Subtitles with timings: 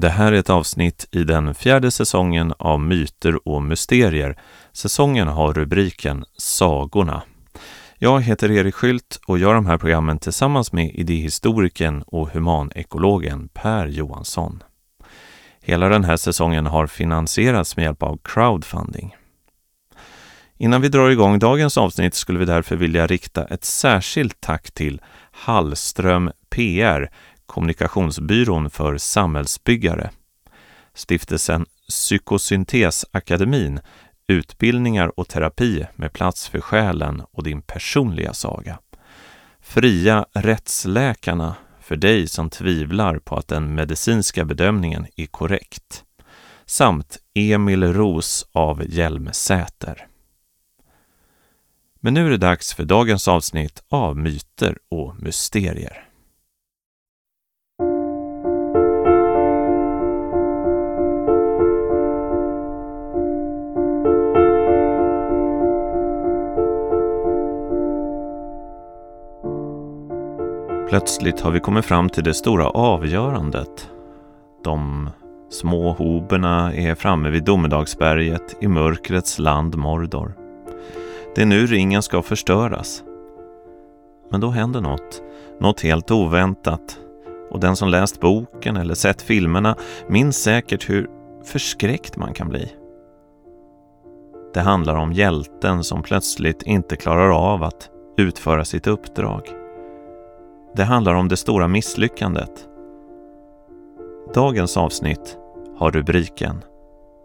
[0.00, 4.38] Det här är ett avsnitt i den fjärde säsongen av Myter och mysterier.
[4.72, 7.22] Säsongen har rubriken Sagorna.
[7.98, 13.86] Jag heter Erik Skylt och gör de här programmen tillsammans med idéhistorikern och humanekologen Per
[13.86, 14.62] Johansson.
[15.60, 19.16] Hela den här säsongen har finansierats med hjälp av crowdfunding.
[20.56, 25.00] Innan vi drar igång dagens avsnitt skulle vi därför vilja rikta ett särskilt tack till
[25.32, 27.10] Hallström PR,
[27.46, 30.10] kommunikationsbyrån för samhällsbyggare.
[30.94, 33.80] Stiftelsen Psykosyntesakademin,
[34.28, 38.78] utbildningar och terapi med plats för själen och din personliga saga.
[39.60, 46.04] Fria rättsläkarna för dig som tvivlar på att den medicinska bedömningen är korrekt.
[46.64, 50.06] Samt Emil Ros av Hjälmsäter.
[52.00, 56.05] Men nu är det dags för dagens avsnitt av Myter och mysterier.
[70.96, 73.90] Plötsligt har vi kommit fram till det stora avgörandet.
[74.64, 75.10] De
[75.50, 80.34] små hoberna är framme vid Domedagsberget i mörkrets land Mordor.
[81.34, 83.02] Det är nu ringen ska förstöras.
[84.30, 85.22] Men då händer något,
[85.60, 86.98] något helt oväntat.
[87.50, 89.76] Och den som läst boken eller sett filmerna
[90.08, 91.10] minns säkert hur
[91.44, 92.72] förskräckt man kan bli.
[94.54, 99.65] Det handlar om hjälten som plötsligt inte klarar av att utföra sitt uppdrag.
[100.76, 102.68] Det handlar om det stora misslyckandet.
[104.34, 105.38] Dagens avsnitt
[105.76, 106.64] har rubriken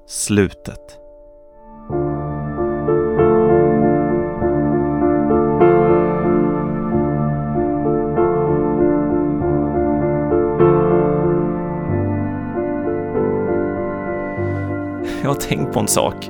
[0.07, 0.97] Slutet.
[15.21, 16.29] Jag har tänkt på en sak.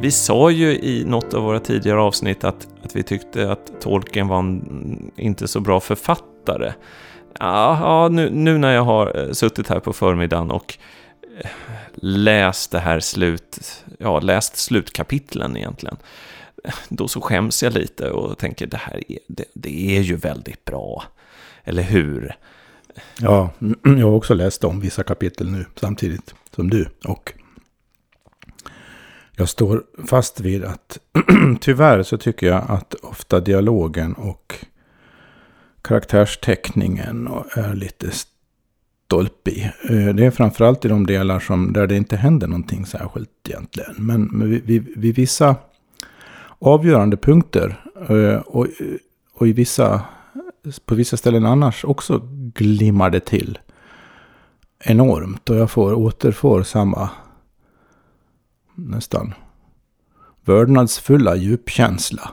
[0.00, 4.28] Vi sa ju i något av våra tidigare avsnitt att, att vi tyckte att Tolkien
[4.28, 6.31] var en inte så bra författare.
[7.38, 10.78] Ja, ja nu, nu, när jag har eh, suttit här på förmiddagen och
[11.40, 11.50] eh,
[11.94, 15.96] läst det här slut, ja, läst slutkapitlen egentligen,
[16.64, 20.16] eh, då så skäms jag lite och tänker det här är, det, det är ju
[20.16, 21.04] väldigt bra.
[21.64, 22.36] Eller hur?
[23.20, 23.50] Ja,
[23.82, 26.88] jag har också läst om vissa kapitel nu samtidigt som du.
[27.04, 27.32] Och
[29.36, 30.98] jag står fast vid att
[31.60, 34.64] tyvärr så tycker jag att ofta dialogen och
[35.82, 39.70] karaktärsteckningen och är lite stolpig.
[39.90, 43.94] Eh, det är framförallt i de delar som, där det inte händer någonting särskilt egentligen.
[43.98, 45.56] Men vid, vid, vid vissa
[46.58, 48.66] avgörande punkter eh, och,
[49.34, 50.02] och i vissa,
[50.84, 52.22] på vissa ställen annars också
[52.54, 53.58] glimmar det till
[54.84, 55.50] enormt.
[55.50, 57.10] Och jag får, återfår samma
[58.74, 59.34] nästan
[60.44, 62.30] vördnadsfulla djupkänsla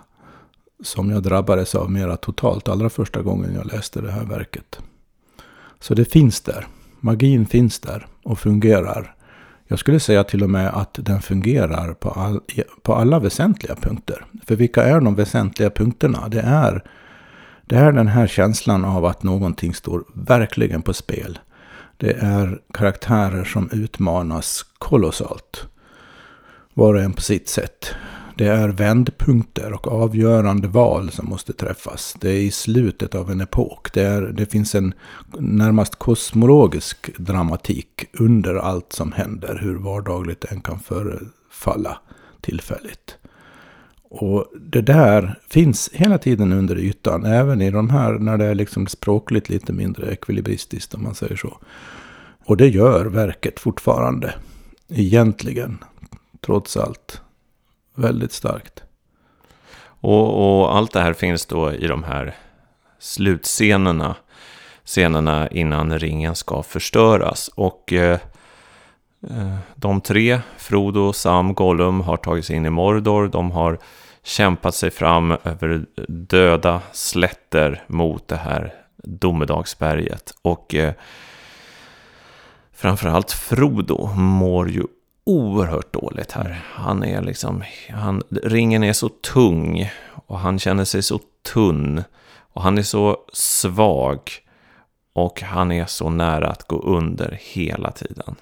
[0.83, 4.79] som jag drabbades av mera totalt allra första gången jag läste det här verket.
[5.79, 6.67] Så det finns där.
[6.99, 9.15] Magin finns där och fungerar.
[9.67, 12.39] Jag skulle säga till och med att den fungerar på, all,
[12.81, 14.25] på alla väsentliga punkter.
[14.45, 16.27] För vilka är de väsentliga punkterna?
[16.27, 16.83] Det är,
[17.65, 21.39] det är den här känslan av att någonting står verkligen på spel.
[21.97, 25.69] Det är karaktärer som utmanas kolossalt
[26.73, 27.95] var och en på sitt sätt.
[28.39, 32.15] Det är vändpunkter och avgörande val som måste träffas.
[32.19, 33.93] Det är i slutet av en epok.
[33.93, 34.93] Det, är, det finns en
[35.39, 41.97] närmast kosmologisk dramatik under allt som händer, hur vardagligt den kan förefalla
[42.41, 43.17] tillfälligt.
[44.09, 48.55] Och det där finns hela tiden under ytan, även i de här när det är
[48.55, 51.57] liksom språkligt lite mindre ekvilibristiskt om man säger så.
[52.45, 54.33] Och det gör verket fortfarande,
[54.87, 55.77] egentligen
[56.41, 57.21] trots allt
[57.99, 58.83] väldigt starkt.
[60.01, 62.35] Och, och, allt det här finns då i de här
[62.99, 64.15] slutscenerna,
[64.85, 67.47] scenerna innan ringen ska förstöras.
[67.55, 68.19] Och eh,
[69.29, 73.27] eh, de tre, Frodo, Sam, Gollum, har tagit sig in i Mordor.
[73.27, 73.79] De har
[74.23, 78.73] kämpat sig fram över döda slätter mot det här
[79.03, 80.33] domedagsberget.
[80.41, 80.93] Och eh,
[82.73, 84.83] framförallt Frodo mår ju
[85.29, 86.65] oerhört dåligt här.
[86.73, 89.91] Han är liksom, han, ringen är så tung
[90.25, 91.19] och han känner sig så
[91.53, 92.03] tunn
[92.53, 94.19] och han är så svag
[95.13, 98.35] och han är så nära att gå under hela tiden.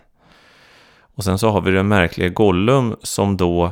[0.99, 3.71] Och sen så har vi den märkliga Gollum som då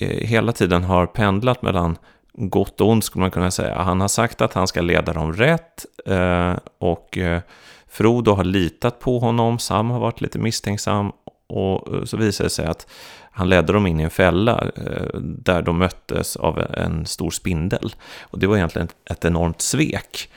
[0.00, 1.98] eh, hela tiden har pendlat mellan
[2.32, 3.82] gott och ont skulle man kunna säga.
[3.82, 7.40] Han har sagt att han ska leda dem rätt eh, och eh,
[7.88, 11.12] Frodo har litat på honom, Sam har varit lite misstänksam
[11.46, 12.86] och eh, så visade det sig att
[13.30, 17.94] han ledde dem in i en fälla eh, där de möttes av en stor spindel.
[18.20, 20.28] Och det var egentligen ett enormt svek.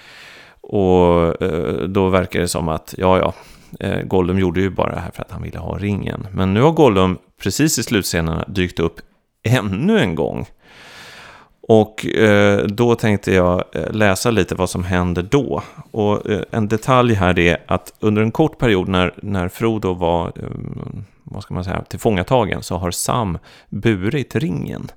[0.61, 3.33] Och eh, då verkar det som att, ja ja,
[4.03, 6.27] Gollum gjorde ju bara det här för att han ville ha ringen.
[6.31, 9.01] Men nu har Gollum precis i slutscenen dykt upp
[9.43, 10.47] ännu en gång.
[11.69, 15.63] Och eh, då tänkte jag eh, läsa lite vad som händer då.
[15.91, 20.27] Och eh, en detalj här är att under en kort period när, när Frodo var,
[20.27, 20.49] eh,
[21.23, 23.37] vad ska man säga, tillfångatagen så har Sam
[23.69, 24.91] burit ringen.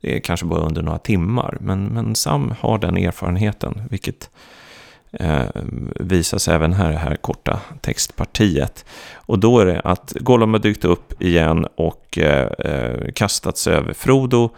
[0.00, 4.30] Det är kanske bara under några timmar, men, men Sam har den erfarenheten, vilket
[5.12, 5.46] eh,
[6.00, 8.84] visas även här i det här korta textpartiet.
[9.14, 13.92] Och då är det att Gollum har dykt upp igen och eh, eh kastats över
[13.92, 14.50] Frodo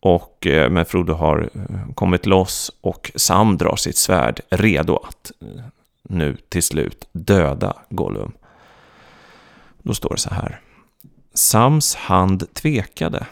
[0.00, 5.32] och, eh, men Frodo har eh, kommit loss och Sam drar sitt svärd redo att
[5.40, 5.64] eh,
[6.02, 8.32] nu till slut döda Gollum.
[9.82, 10.60] Då står det så här.
[11.34, 13.26] Sams hand tvekade.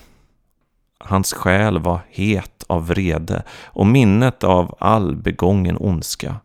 [0.99, 6.37] Hans själ var het av vrede och minnet av all begången ondska.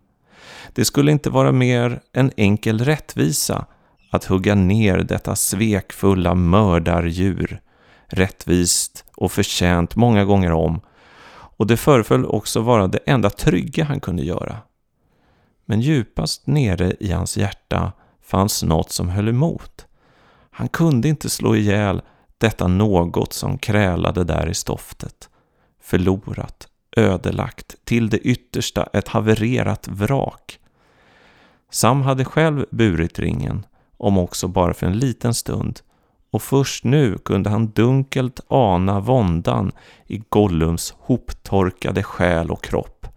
[0.73, 3.65] Det skulle inte vara mer än enkel rättvisa
[4.11, 7.61] att hugga ner detta svekfulla mördardjur
[8.07, 10.81] rättvist och förtjänt många gånger om
[11.31, 14.57] och det föreföll också vara det enda trygga han kunde göra.
[15.65, 19.85] Men djupast nere i hans hjärta fanns något som höll emot.
[20.51, 22.01] Han kunde inte slå ihjäl
[22.37, 25.29] detta något som krälade där i stoftet.
[25.81, 30.59] Förlorat, ödelagt, till det yttersta ett havererat vrak.
[31.71, 33.65] Sam hade själv burit ringen,
[33.97, 35.79] om också bara för en liten stund,
[36.31, 39.71] och först nu kunde han dunkelt ana våndan
[40.07, 43.07] i Gollums hoptorkade själ och kropp.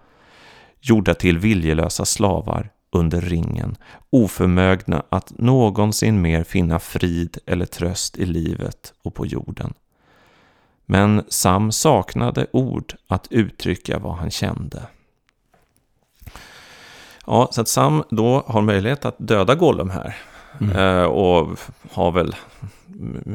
[0.81, 3.77] Gjorda till viljelösa slavar under ringen,
[4.11, 9.75] oförmögna att någonsin mer finna frid eller tröst i livet och på jorden.
[10.87, 14.83] Men Sam saknade ord att uttrycka vad han kände.
[17.27, 20.17] Ja, så att Sam då har möjlighet att döda Gollum här.
[20.61, 20.77] Mm.
[20.77, 21.59] Eh, och
[21.93, 22.35] har väl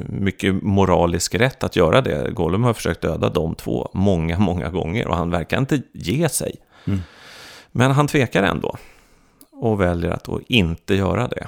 [0.09, 2.31] mycket moralisk rätt att göra det.
[2.31, 6.55] Gollum har försökt döda de två många, många gånger och han verkar inte ge sig.
[6.85, 6.99] Mm.
[7.71, 8.77] Men han tvekar ändå
[9.51, 11.47] och väljer att inte göra det.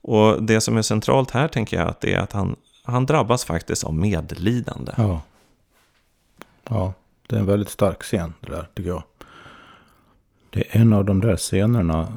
[0.00, 3.44] Och det som är centralt här tänker jag att det är att han, han drabbas
[3.44, 4.92] faktiskt av medlidande.
[4.96, 5.22] Ja.
[6.68, 6.92] ja,
[7.26, 9.02] det är en väldigt stark scen det där tycker jag.
[10.50, 12.12] Det är en av de där scenerna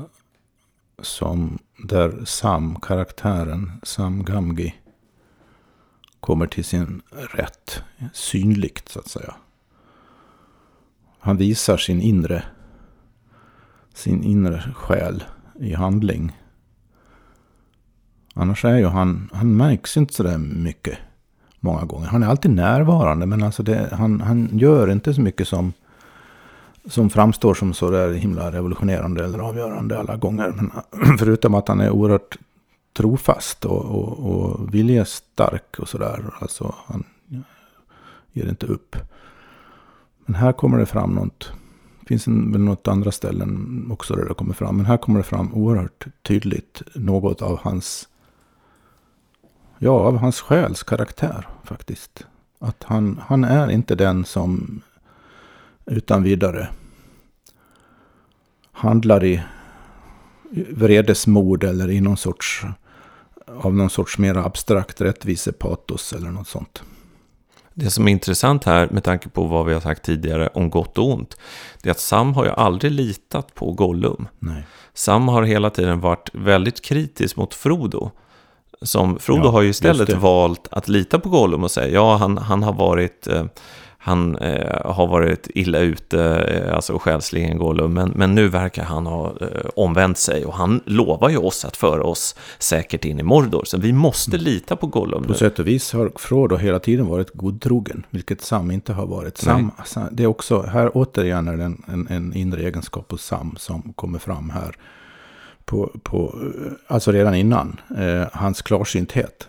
[1.01, 4.75] som där Sam, karaktären Sam Gamgi,
[6.19, 7.83] kommer till sin rätt.
[8.13, 9.35] Synligt så att säga.
[11.19, 12.43] Han visar sin inre,
[13.93, 15.23] sin inre själ
[15.59, 16.37] i handling.
[18.33, 20.97] Annars är ju han, han märks inte sådär mycket
[21.59, 22.07] många gånger.
[22.07, 25.73] Han är alltid närvarande men alltså det, han, han gör inte så mycket som,
[26.85, 30.53] som framstår som så där himla revolutionerande eller avgörande alla gånger.
[30.55, 30.71] Men
[31.17, 32.37] förutom att han är oerhört
[32.93, 36.23] trofast och, och, och viljestark och sådär.
[36.39, 37.03] Alltså han
[38.31, 38.95] ger inte upp.
[40.25, 41.51] Men här kommer det fram något.
[41.99, 44.77] Det finns en, väl något andra ställen också där det kommer fram.
[44.77, 48.07] Men här kommer det fram oerhört tydligt något av hans
[49.83, 52.25] Ja, av hans själs karaktär faktiskt.
[52.59, 54.81] Att han, han är inte den som
[55.91, 56.67] utan vidare
[58.71, 59.41] handlar i
[60.69, 62.63] vredesmod eller i någon sorts
[63.47, 66.83] av någon sorts mer abstrakt rättvisepatos eller något sånt.
[67.73, 70.97] Det som är intressant här med tanke på vad vi har sagt tidigare om gott
[70.97, 71.37] och ont,
[71.83, 74.27] det är att Sam har ju aldrig litat på Gollum.
[74.39, 74.63] Nej.
[74.93, 78.11] Sam har hela tiden varit väldigt kritisk mot Frodo.
[78.81, 82.37] Som Frodo ja, har ju istället valt att lita på Gollum och säga ja, han,
[82.37, 83.45] han har varit eh,
[84.03, 89.05] han eh, har varit illa ute, eh, alltså själsligen Gollum, men, men nu verkar han
[89.05, 93.23] ha eh, omvänt sig och han lovar ju oss att föra oss säkert in i
[93.23, 94.45] Mordor, så vi måste mm.
[94.45, 95.23] lita på Gollum.
[95.23, 99.37] På sätt och vis har Frodo hela tiden varit godtrogen, vilket Sam inte har varit.
[99.37, 99.71] Sam,
[100.11, 103.93] det är också, här återigen är det en, en, en inre egenskap hos Sam som
[103.95, 104.75] kommer fram här.
[105.65, 106.35] På, på,
[106.87, 109.47] alltså redan innan, eh, hans klarsynthet.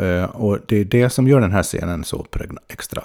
[0.00, 2.26] Eh, och det är det som gör den här scenen så
[2.68, 3.02] extra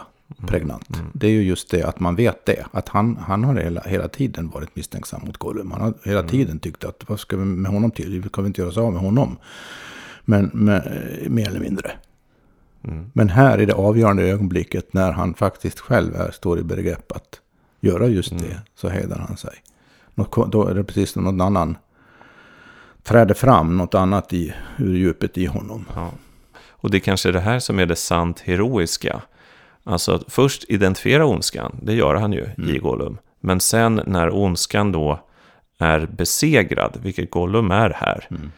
[0.48, 0.90] pregnant.
[1.00, 1.12] Mm.
[1.14, 2.66] Det är ju just det att man vet det.
[2.72, 5.72] Att han, han har hela, hela tiden varit misstänksam mot Gollum.
[5.72, 6.32] Han har hela mm.
[6.32, 8.22] tiden tyckt att vad ska vi med honom till?
[8.22, 9.38] Vi kan vi inte göra oss av med honom.
[10.26, 11.92] Men med, mer eller mindre.
[12.84, 13.12] Mm.
[13.14, 17.42] Men här är det avgörande ögonblicket när han faktiskt själv är, står i begrepp att
[17.80, 18.46] göra just det.
[18.46, 18.58] Mm.
[18.76, 19.54] Så hedrar han sig.
[20.48, 21.78] Då är det precis som någon annan
[23.04, 25.86] träder fram något annat i, ur djupet i honom.
[25.96, 26.12] Ja.
[26.70, 29.22] Och det är kanske är det här som är det sant heroiska.
[29.88, 32.76] Alltså att först identifiera ondskan, det gör han ju Mm.
[32.76, 33.18] i Gollum.
[33.40, 35.20] Men sen när ondskan då
[35.80, 38.52] är besegrad, vilket Gollum är här, Mm.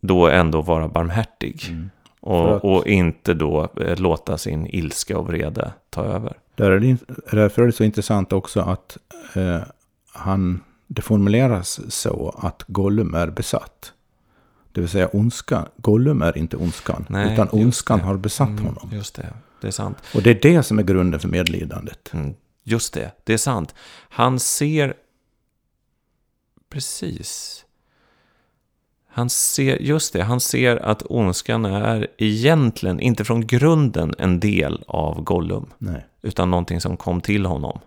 [0.00, 1.60] då ändå vara barmhärtig.
[1.60, 1.90] För
[2.30, 6.32] Och, och inte då eh, låta sin ilska och vrede ta över.
[6.54, 6.96] Där är det,
[7.32, 8.98] därför är det så intressant också att
[9.34, 9.60] eh,
[10.12, 13.92] han, det formuleras så att Gollum är besatt.
[14.72, 15.66] Det vill säga ondskan.
[15.76, 17.06] Gollum är inte ondskan.
[17.08, 18.90] Nej, utan ondskan har besatt Mm, honom.
[18.92, 19.26] Just det,
[19.60, 19.98] det är sant.
[20.14, 22.10] Och det är det som är grunden för medlidandet.
[22.12, 22.34] Mm,
[22.64, 23.74] just det, det är sant.
[24.08, 24.94] Han ser...
[26.70, 27.62] Precis.
[29.08, 34.84] Han ser, just det, han ser att ondskan är egentligen inte från grunden en del
[34.86, 36.06] av Gollum, Nej.
[36.22, 37.78] utan någonting som kom till honom.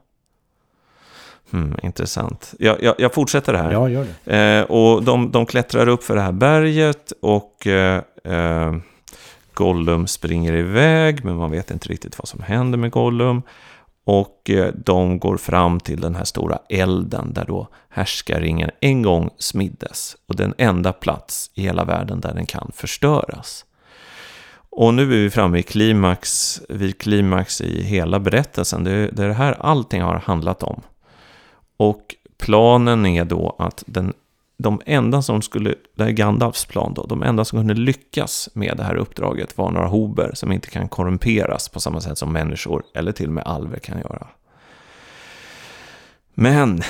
[1.52, 2.54] Hmm, intressant.
[2.60, 3.72] Jag, jag, jag fortsätter det här.
[3.72, 4.38] Ja, gör det.
[4.38, 8.76] Eh, och de, de klättrar upp för det här berget och eh, eh,
[9.60, 13.42] Gollum springer iväg, men man vet inte riktigt vad som händer med Gollum.
[14.04, 19.30] Och eh, de går fram till den här stora elden där då härskarringen en gång
[19.38, 20.18] smiddes.
[20.28, 23.66] Och den enda plats i hela världen där den kan förstöras.
[24.70, 28.84] Och nu är vi framme i klimax, vid klimax i hela berättelsen.
[28.84, 30.82] Det är det är det här allting har handlat om.
[31.78, 34.14] Och planen är då att den,
[34.62, 38.50] de enda som skulle, det här är Gandalfs plan då, de enda som kunde lyckas
[38.54, 42.34] med det här uppdraget var några hober som inte kan korrumperas på samma sätt som
[42.34, 44.28] människor eller till och med alver kan göra.
[46.34, 46.82] Men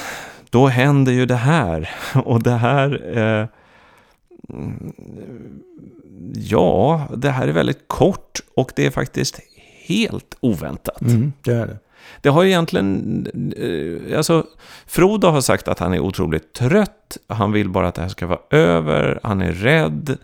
[0.50, 1.90] då händer ju det här
[2.26, 3.48] och det här eh,
[6.34, 9.40] Ja, det här är väldigt kort och det är faktiskt
[9.88, 11.02] helt oväntat.
[11.02, 11.78] Mm, det är det.
[12.22, 14.46] Det har ju egentligen, eh, alltså
[14.86, 18.28] Frodo har sagt att han är otroligt trött, han vill bara att det här ska
[18.28, 20.18] vara över, han är rädd,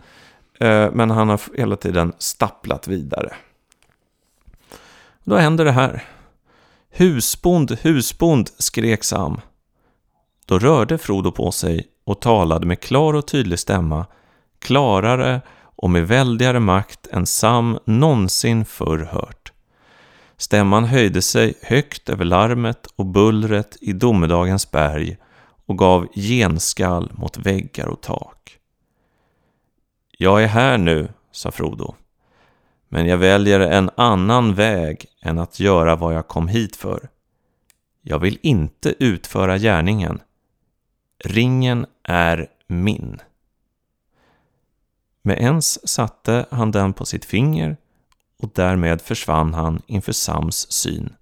[0.60, 3.32] eh, men han har hela tiden stapplat vidare.
[5.24, 6.04] Då händer det här.
[6.90, 9.40] Husbond, husbond, skrek Sam.
[10.46, 14.06] Då rörde Frodo på sig och talade med klar och tydlig stämma,
[14.58, 15.40] klarare
[15.76, 19.45] och med väldigare makt än Sam någonsin förr hört.
[20.36, 25.16] Stämman höjde sig högt över larmet och bullret i domedagens berg
[25.66, 28.58] och gav genskall mot väggar och tak.
[30.18, 31.94] Jag är här nu, sa Frodo,
[32.88, 37.08] men jag väljer en annan väg än att göra vad jag kom hit för.
[38.02, 40.20] Jag vill inte utföra gärningen.
[41.24, 43.20] Ringen är min.
[45.22, 47.76] Med ens satte han den på sitt finger
[48.42, 51.12] och därmed försvann han inför Sams syn.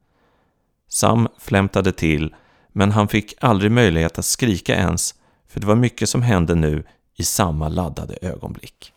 [0.89, 2.35] Sam flämtade till,
[2.73, 5.15] men han fick aldrig möjlighet att skrika ens,
[5.49, 6.85] för det var mycket som hände nu
[7.17, 8.93] i samma laddade ögonblick.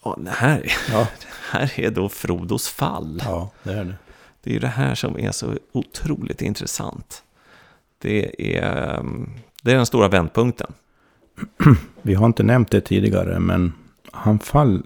[0.00, 1.26] Och det här, Ja, det
[1.58, 3.22] här är då Frodos fall.
[3.24, 3.94] ja, det är det.
[4.42, 7.22] Det är ju det här som är så otroligt intressant.
[7.98, 9.30] Det är, ehm,
[9.62, 10.72] det är den stora vändpunkten.
[12.02, 13.72] Vi har inte nämnt det tidigare, men
[14.12, 14.82] han fall,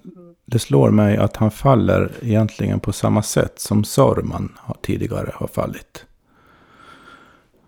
[0.50, 5.46] det slår mig att han faller egentligen på samma sätt som Sörman har- tidigare har
[5.46, 6.04] fallit.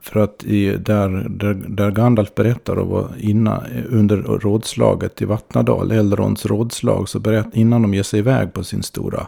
[0.00, 5.90] För att i, där, där, där Gandalf berättar och var innan, under rådslaget i Vattnadal,
[5.92, 9.26] Elrons rådslag, så berätt, innan de ger sig iväg på sin stora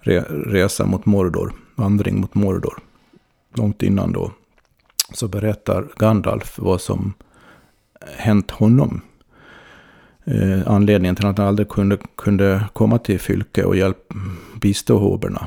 [0.00, 2.78] re, resa mot Mordor, vandring mot Mordor,
[3.54, 4.32] långt innan då,
[5.12, 7.12] så berättar Gandalf vad som
[8.16, 9.00] hänt honom.
[10.24, 14.12] Eh, anledningen till att han aldrig kunde, kunde komma till Fylke och hjälp,
[14.60, 15.46] bistå hoberna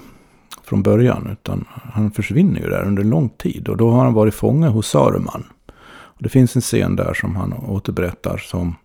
[0.64, 1.30] från början.
[1.32, 3.68] Utan han försvinner ju där under lång tid.
[3.68, 5.44] Och då har han varit fånge hos Saruman.
[5.88, 8.76] Och det finns en scen där som han återberättar som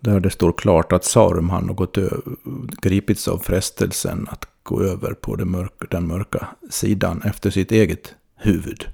[0.00, 2.20] där det står klart att Saruman har gått ö-
[2.82, 8.14] gripits av frestelsen att gå över på det mörka, den mörka sidan efter sitt eget
[8.36, 8.86] huvud.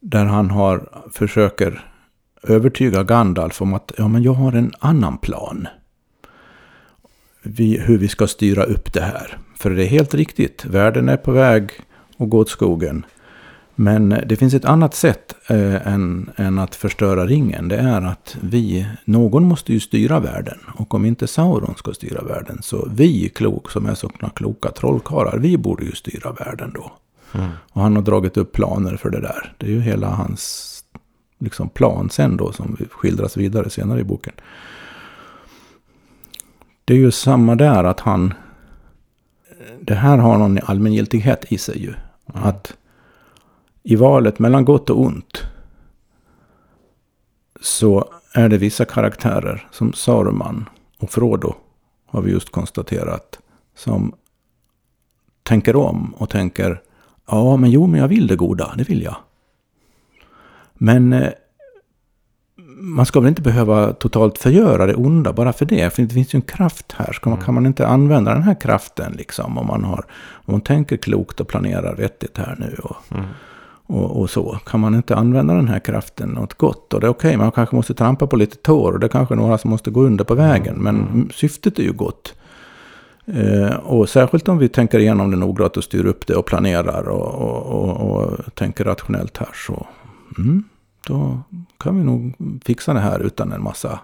[0.00, 1.93] Där han har, försöker
[2.46, 5.68] övertyga Gandalf om att ja, men jag har en annan plan.
[7.42, 9.38] Vi, hur vi ska styra upp det här.
[9.56, 11.70] För det är helt riktigt, världen är på väg
[12.18, 13.06] att gå åt skogen.
[13.74, 17.68] Men det finns ett annat sätt eh, än, än att förstöra ringen.
[17.68, 20.58] Det är att vi, någon måste ju styra världen.
[20.76, 25.38] Och om inte Sauron ska styra världen så vi klok, som är sådana kloka trollkarlar,
[25.38, 26.92] vi borde ju styra världen då.
[27.72, 29.54] Och han har dragit upp planer för det där.
[29.58, 30.73] Det är ju hela hans
[31.44, 34.34] liksom, plan sen då som skildras vidare senare i boken.
[36.84, 38.34] Det är ju samma där att han...
[39.80, 41.94] Det här har någon allmängiltighet i sig ju.
[42.26, 42.76] Att
[43.82, 45.42] i valet mellan gott och ont
[47.60, 51.54] så är det vissa karaktärer som Saruman och Frodo
[52.06, 53.38] har vi just konstaterat
[53.76, 54.14] som
[55.42, 56.82] tänker om och tänker
[57.26, 59.16] ja men jo men jag vill det goda, det vill jag.
[60.78, 61.28] Men eh,
[62.84, 65.94] man ska väl inte behöva totalt förgöra det onda bara för det.
[65.94, 67.12] För det finns ju en kraft här.
[67.12, 67.44] Ska man, mm.
[67.44, 69.58] Kan man inte använda den här kraften liksom?
[69.58, 72.76] Om man, har, om man tänker klokt och planerar vettigt här nu.
[72.82, 73.24] Och, mm.
[73.86, 74.58] och, och, så.
[74.66, 76.94] Kan man inte använda den här kraften något gott?
[76.94, 78.92] Och det är okej, okay, man kanske måste trampa på lite tår.
[78.92, 80.76] Och det är kanske några som måste gå under på vägen.
[80.76, 81.30] Men mm.
[81.34, 82.34] syftet är ju gott.
[83.26, 87.08] Eh, och särskilt om vi tänker igenom det noggrant och styr upp det och planerar
[87.08, 89.48] och, och, och tänker rationellt här.
[89.66, 89.86] Så
[90.38, 90.64] mm,
[91.06, 91.42] då
[91.78, 94.00] kan vi nog fixa det här utan en massa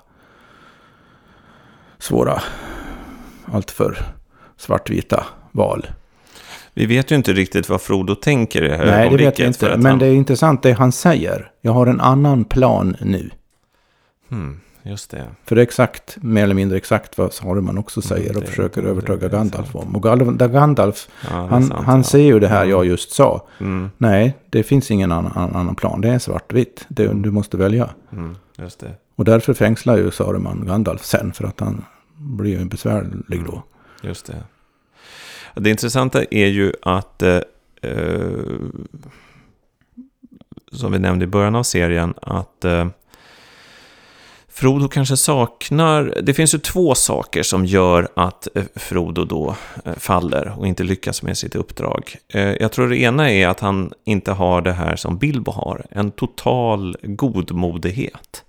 [1.99, 2.43] svåra,
[3.45, 3.99] alltför
[4.57, 5.87] svartvita val.
[6.75, 9.47] Vi vet ju inte riktigt vad Frodo tänker i det här Nej, det vet vi
[9.47, 9.77] inte.
[9.77, 9.99] Men han...
[9.99, 11.51] det är intressant det han säger.
[11.61, 13.31] Jag har en annan plan nu.
[14.29, 14.61] Hmm.
[14.83, 15.27] Just det.
[15.45, 18.47] För det är exakt, mer eller mindre exakt vad Saruman också mm, säger och det,
[18.47, 19.97] försöker övertyga Gandalf om.
[19.97, 20.03] Och
[20.53, 22.03] Gandalf, ja, han, sant, han ja.
[22.03, 23.47] ser ju det här jag just sa.
[23.59, 23.91] Mm.
[23.99, 26.01] Nej, det finns ingen annan, annan plan.
[26.01, 26.85] Det är svartvitt.
[26.89, 27.91] Det, du måste välja.
[28.13, 28.95] Mm, just det.
[29.17, 31.33] Och därför fängslar ju Saruman Gandalf sen.
[31.33, 31.85] För att han
[32.17, 33.63] blir ju besvärlig då.
[34.03, 34.45] Just det.
[35.55, 37.23] Det intressanta är ju att...
[37.23, 37.41] Eh,
[37.83, 38.29] eh
[40.73, 42.65] som vi nämnde i början av serien, att...
[42.65, 42.87] Eh,
[44.61, 46.15] Frodo kanske saknar...
[46.23, 50.85] Det finns ju två saker som gör att eh, Frodo då eh, faller och inte
[50.85, 52.17] lyckas med sitt uppdrag.
[52.29, 55.87] Eh, jag tror det ena är att han inte har det här som Bilbo har,
[55.91, 58.45] en total godmodighet.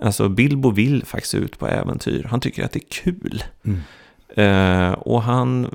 [0.00, 3.44] Alltså Bilbo vill faktiskt ut på äventyr, han tycker att det är kul.
[3.64, 3.80] Mm.
[4.36, 5.68] Eh, och han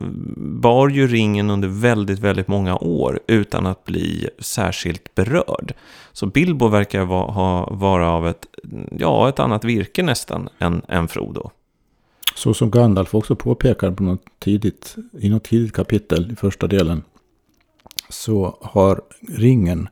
[0.62, 5.74] bar ju ringen under väldigt, väldigt många år utan att bli särskilt berörd.
[6.12, 8.46] Så Bilbo verkar va, ha, vara av ett,
[8.91, 11.51] ja, ett annat virke nästan än, än Frodo.
[12.36, 17.03] Så som Gandalf också påpekar på något tidigt, i något tidigt kapitel i första delen.
[18.09, 19.90] Så har ringen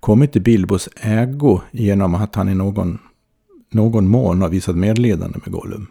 [0.00, 2.98] kommit till Bilbos ägo genom att han i någon,
[3.70, 5.86] någon mån har visat medlidande med Gollum.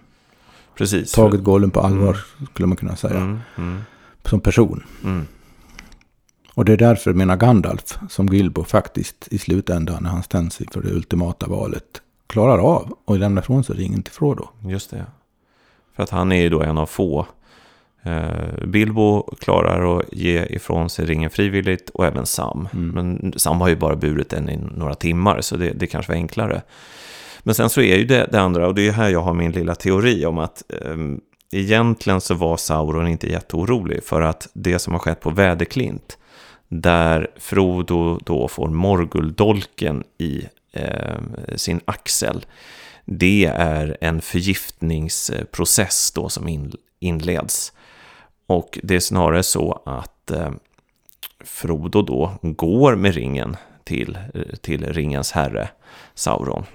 [0.75, 1.11] Precis.
[1.11, 2.47] Tagit Gollum på allvar, mm.
[2.51, 3.17] skulle man kunna säga.
[3.17, 3.39] Mm.
[3.57, 3.81] Mm.
[4.25, 4.83] Som person.
[6.53, 10.81] Och det är därför menar Gandalf, som Gilbo faktiskt i slutändan när han ställs för
[10.81, 14.47] det ultimata valet, klarar av att lämna ifrån sig ringen till Frodo.
[14.67, 15.05] Just det.
[15.95, 17.25] För att han är ju då en av få.
[18.03, 22.67] Eh, Bilbo klarar att ge ifrån sig ringen frivilligt och även Sam.
[22.73, 22.89] Mm.
[22.89, 26.15] Men Sam har ju bara burit den i några timmar så det, det kanske var
[26.15, 26.61] enklare.
[27.43, 29.51] Men sen så är ju det, det andra, och det är här jag har min
[29.51, 30.97] lilla teori om att eh,
[31.51, 36.17] egentligen så var Sauron inte jätteorolig för att det som har skett på Väderklint,
[36.67, 41.19] där Frodo då får Morguldolken i eh,
[41.55, 42.45] sin axel,
[43.05, 47.73] det är en förgiftningsprocess då som in, inleds.
[48.47, 50.51] Och det är snarare så att eh,
[51.43, 54.17] Frodo då går med ringen till,
[54.61, 55.69] till ringens herre,
[56.13, 56.65] Sauron.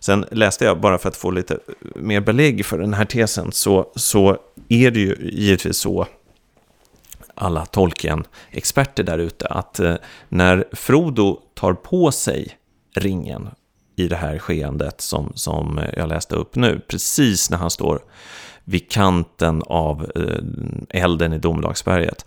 [0.00, 3.52] Sen läste jag, bara för att få lite eh, mer belägg för den här tesen,
[3.52, 4.36] så, så
[4.68, 6.06] är det ju givetvis så,
[7.34, 9.94] alla Tolkien-experter där ute, att eh,
[10.28, 12.56] när Frodo tar på sig
[12.94, 13.48] ringen
[13.96, 18.02] i det här skeendet som, som eh, jag läste upp nu, precis när han står
[18.64, 22.26] vid kanten av eh, elden i Domedagsberget,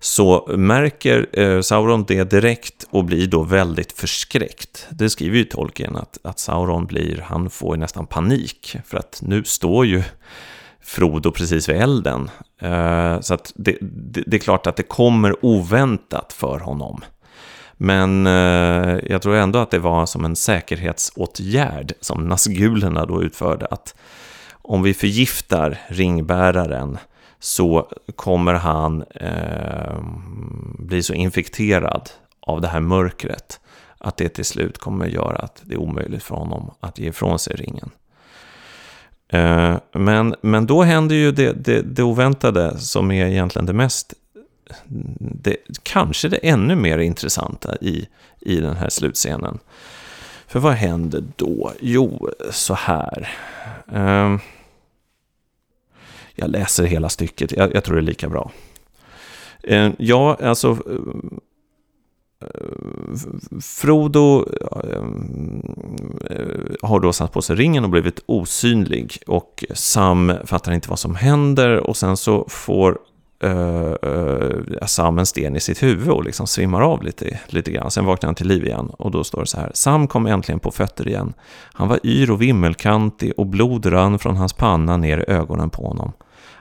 [0.00, 4.86] så märker eh, Sauron det direkt och blir då väldigt förskräckt.
[4.90, 9.44] Det skriver ju Tolkien att, att Sauron blir, han får nästan panik för att nu
[9.44, 10.02] står ju
[10.80, 12.30] Frodo precis vid elden.
[12.60, 17.04] Eh, så att det, det, det, är klart att det kommer oväntat för honom.
[17.76, 23.66] Men eh, jag tror ändå att det var som en säkerhetsåtgärd som Nazgulerna då utförde.
[23.66, 23.94] Att
[24.52, 26.98] om vi förgiftar ringbäraren
[27.40, 29.98] så kommer han eh,
[30.78, 33.60] bli så infekterad av det här mörkret
[33.98, 37.38] att det till slut kommer göra att det är omöjligt för honom att ge ifrån
[37.38, 37.90] sig ringen.
[39.28, 44.14] Eh, men, men då händer ju det, det, det oväntade som är egentligen det mest,
[45.18, 48.08] det, kanske det ännu mer intressanta i,
[48.40, 49.58] i den här slutscenen.
[50.46, 51.72] För vad händer då?
[51.80, 53.28] Jo, så här.
[53.92, 54.36] Eh,
[56.40, 58.50] jag läser hela stycket, jag, jag tror det är lika bra.
[59.62, 60.68] Eh, ja, alltså...
[60.70, 60.76] Eh,
[63.60, 65.02] Frodo eh,
[66.30, 70.98] eh, har då satt på sig ringen och blivit osynlig och Sam fattar inte vad
[70.98, 72.98] som händer och sen så får
[73.44, 77.90] uh, uh, Sam en sten i sitt huvud och liksom svimmar av lite, lite grann.
[77.90, 79.70] Sen vaknar han till liv igen och då står det så här.
[79.74, 81.32] Sam kom äntligen på fötter igen.
[81.72, 85.82] Han var yr och vimmelkantig och blod rann från hans panna ner i ögonen på
[85.88, 86.12] honom.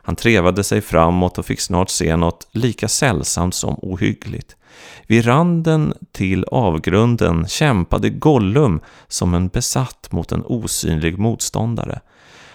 [0.04, 4.56] Han trevade sig framåt och fick snart se något lika sällsamt som ohyggligt.
[5.08, 12.00] Vid randen till avgrunden kämpade Gollum som en besatt mot en osynlig motståndare.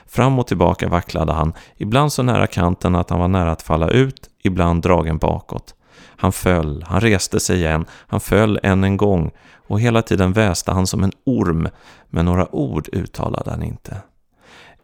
[0.06, 3.88] Fram och tillbaka vacklade han, ibland så nära kanten att han var nära att falla
[3.88, 5.74] ut, ibland dragen bakåt.
[6.16, 9.30] Han föll, han reste sig igen, han föll än en gång
[9.66, 11.68] och hela tiden väste han som en orm,
[12.10, 13.96] men några ord uttalade han inte.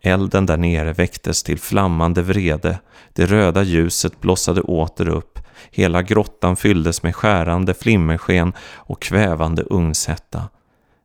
[0.03, 2.79] Elden där nere väcktes till flammande vrede,
[3.13, 5.39] det röda ljuset blossade åter upp,
[5.71, 10.49] hela grottan fylldes med skärande flimmersken och kvävande ugnshetta.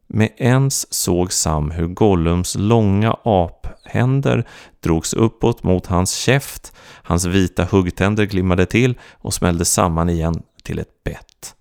[0.07, 4.47] Med ens såg Sam hur Gollums långa aphänder
[4.79, 10.79] drogs uppåt mot hans käft, hans vita huggtänder glimmade till och smällde samman igen till
[10.79, 11.55] ett bett.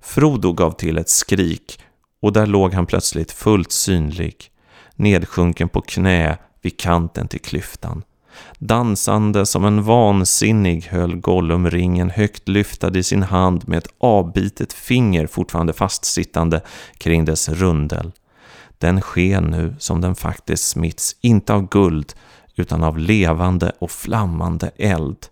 [0.00, 1.80] Frodo gav till ett skrik
[2.22, 4.36] och där låg han plötsligt fullt synlig,
[4.94, 8.02] nedsjunken på knä vid kanten till klyftan.
[8.58, 14.72] Dansande som en vansinnig höll Gollum ringen högt lyftad i sin hand med ett avbitet
[14.72, 16.60] finger fortfarande fastsittande
[16.98, 18.12] kring dess rundel.
[18.78, 22.12] Den sken nu som den faktiskt smitts, inte av guld,
[22.56, 25.26] utan av levande och flammande eld.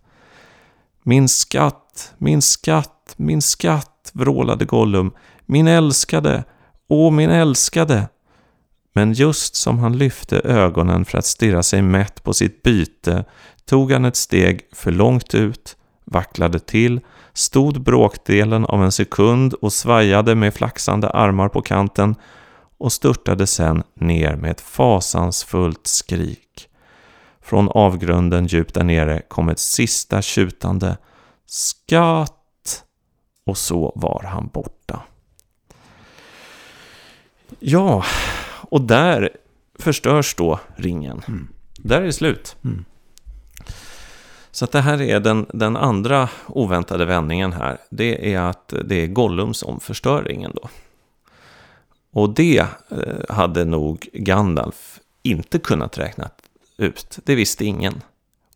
[1.03, 5.13] Min skatt, min skatt, min skatt, vrålade Gollum.
[5.47, 6.45] Min älskade,
[6.89, 8.09] åh min älskade.
[8.93, 13.25] Men just som han lyfte ögonen för att stirra sig mätt på sitt byte
[13.65, 17.01] tog han ett steg för långt ut, vacklade till,
[17.33, 22.15] stod bråkdelen av en sekund och svajade med flaxande armar på kanten
[22.79, 26.69] och störtade sen ner med ett fasansfullt skrik.
[27.43, 30.97] Från avgrunden djupt där nere kom ett sista tjutande
[31.47, 32.85] skatt
[33.47, 35.03] och så var han borta.
[37.59, 38.05] Ja,
[38.71, 39.31] och där
[39.79, 41.23] förstörs då ringen.
[41.29, 41.49] Mm.
[41.77, 42.57] Där är det slut.
[42.65, 42.85] Mm.
[44.51, 47.79] Så att det här är den, den andra oväntade vändningen här.
[47.91, 50.69] Det är att det är Gollum som förstör ringen då.
[52.13, 52.67] Och det eh,
[53.29, 56.31] hade nog Gandalf inte kunnat räkna
[56.77, 57.19] ut.
[57.25, 58.03] Det visste ingen.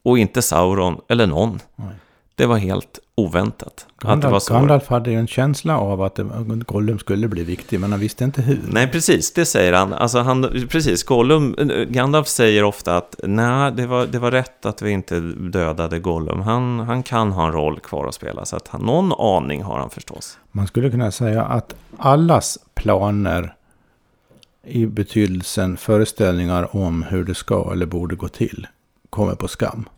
[0.03, 1.61] Och inte Sauron eller någon.
[1.77, 1.95] Nej.
[2.37, 3.87] Det var helt oväntat.
[3.99, 6.19] Gandalf, Gandalf hade ju en känsla av att
[6.67, 8.61] Gollum skulle bli viktig, men han visste inte hur.
[8.69, 9.93] Nej, precis, det säger han.
[9.93, 11.57] Alltså, han precis, Gollum,
[11.89, 16.41] Gandalf säger ofta att nej, det var, det var rätt att vi inte dödade Gollum.
[16.41, 19.79] Han, han kan ha en roll kvar att spela, så att han, någon aning har
[19.79, 20.39] han förstås.
[20.53, 23.55] Man skulle kunna säga att allas planer
[24.67, 28.67] i betydelsen föreställningar om hur det ska eller borde gå till
[29.11, 29.89] kommer på skam.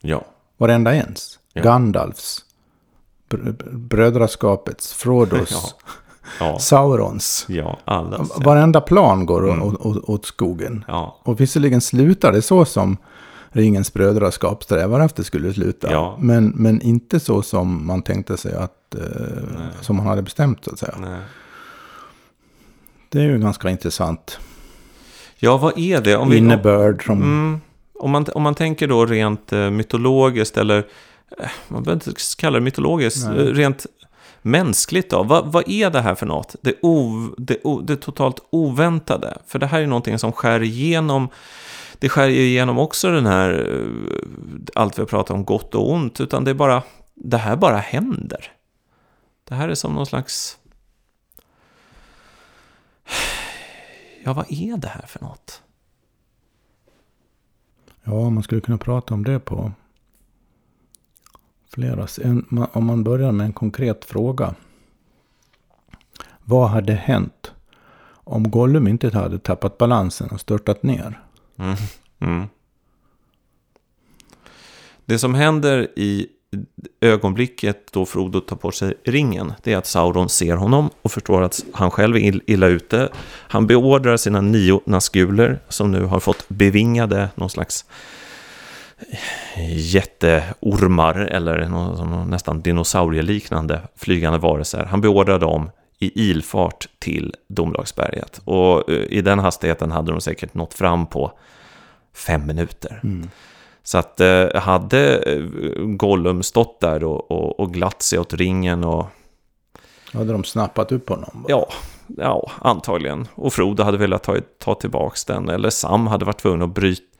[0.00, 0.24] Ja.
[0.56, 1.38] Varenda ens.
[1.52, 1.62] Ja.
[1.62, 2.44] Gandalfs,
[3.70, 5.50] brödraskapets, Frodos,
[5.86, 5.92] ja.
[6.40, 6.58] Ja.
[6.58, 7.46] Saurons.
[7.48, 8.42] Ja, allas, ja.
[8.44, 9.62] Varenda plan går mm.
[9.62, 10.84] åt, åt, skogen.
[10.88, 11.18] Ja.
[11.22, 12.96] Och visserligen slutar det så som
[13.54, 15.90] Ringens brödraskap strävar efter skulle sluta.
[15.90, 16.16] Ja.
[16.20, 20.70] Men, men inte så som man tänkte sig att, eh, som man hade bestämt så
[20.72, 20.94] att säga.
[21.00, 21.20] Nej.
[23.08, 24.38] Det är ju ganska intressant.
[25.36, 26.16] Ja, vad är det?
[26.16, 27.06] Om Innebörd.
[27.06, 27.22] Som...
[27.22, 27.60] Mm,
[27.98, 30.86] om, man, om man tänker då rent eh, mytologiskt eller
[31.68, 33.52] man behöver inte kalla det mytologiskt, Nej.
[33.52, 33.86] rent
[34.42, 35.22] mänskligt då.
[35.22, 36.56] Vad, vad är det här för något?
[36.60, 39.38] Det, o, det, det totalt oväntade.
[39.46, 41.28] För det här är någonting som skär igenom
[42.02, 46.20] det skär igenom också den här, eh, allt vi har pratat om gott och ont,
[46.20, 46.82] utan det är bara,
[47.14, 48.52] det här bara händer.
[49.44, 50.58] Det här är som någon slags,
[54.24, 55.62] ja vad är det här för något?
[58.04, 59.72] Ja, man skulle kunna prata om det på
[61.74, 62.06] flera.
[62.22, 64.54] En, om man börjar med en konkret fråga.
[66.44, 67.52] Vad hade hänt
[68.24, 71.20] om Gollum inte hade tappat balansen och störtat ner?
[71.56, 71.76] Mm.
[72.18, 72.46] Mm.
[75.04, 76.26] Det som händer i
[77.00, 81.42] ögonblicket då Frodo tar på sig ringen, det är att Sauron ser honom och förstår
[81.42, 83.08] att han själv är illa ute.
[83.24, 87.84] Han beordrar sina nio naskuler som nu har fått bevingade någon slags
[89.66, 94.84] jätteormar eller någon, nästan dinosaurieliknande flygande varelser.
[94.84, 98.40] Han beordrar dem i ilfart till Domedagsberget.
[98.44, 101.32] Och eh, i den hastigheten hade de säkert nått fram på
[102.14, 103.00] fem minuter.
[103.02, 103.30] Mm.
[103.82, 105.42] Så att eh, hade eh,
[105.86, 109.06] Gollum stått där och, och, och glatt sig åt ringen och...
[110.12, 111.44] Hade de snappat upp honom?
[111.48, 111.68] Ja,
[112.06, 113.28] ja, antagligen.
[113.34, 115.48] Och Frodo hade velat ta, ta tillbaka den.
[115.48, 117.11] Eller Sam hade varit tvungen att bryta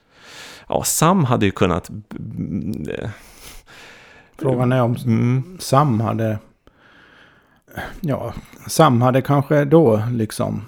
[0.72, 1.90] ja, Sam hade ju kunnat
[4.38, 5.58] Frågan är om Mm.
[5.60, 6.38] Sam hade...
[8.00, 8.32] Ja,
[8.66, 10.64] Sam hade kanske då liksom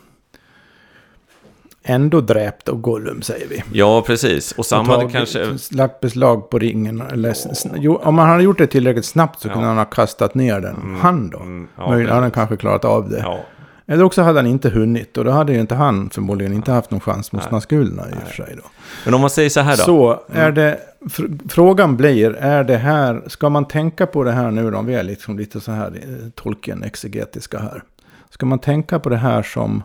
[1.82, 3.62] ändå dräpt och Gollum säger vi.
[3.72, 4.52] Ja, precis.
[4.52, 5.46] Och Sam hade kanske...
[5.70, 7.00] Lagt beslag på ringen.
[7.00, 7.34] Eller,
[7.74, 9.52] jo, om man hade gjort det tillräckligt snabbt så Ja.
[9.52, 10.98] kunde han ha kastat ner den.
[11.00, 11.38] Han då.
[11.38, 13.18] Mm, ja, Möjligen hade han kanske klarat av det.
[13.18, 13.38] Ja,
[13.86, 15.16] Eller också hade han inte hunnit.
[15.16, 17.52] Och då hade ju inte han förmodligen inte haft någon chans mot Nej.
[17.52, 18.54] Nazgulna i och för sig.
[18.56, 18.62] Då.
[19.04, 19.82] men om man säger så här då.
[19.82, 24.50] Så är det, fr- frågan blir, är det här, ska man tänka på det här
[24.50, 27.82] nu då, vi är liksom lite så här eh, Tolkien-exegetiska här.
[28.30, 29.82] Ska man tänka på det här som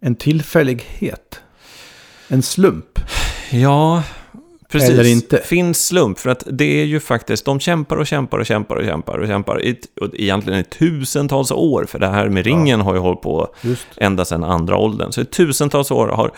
[0.00, 1.40] en tillfällighet?
[2.28, 3.00] En slump?
[3.50, 4.02] Ja,
[4.70, 4.90] precis.
[4.90, 5.38] Eller inte.
[5.38, 8.84] Finns slump, för att det är ju faktiskt, de kämpar och kämpar och kämpar och
[8.84, 12.94] kämpar och kämpar i, och egentligen i tusentals år, för det här med ringen har
[12.94, 13.86] ju hållit på Just.
[13.96, 15.12] ända sedan andra åldern.
[15.12, 16.30] Så i tusentals år har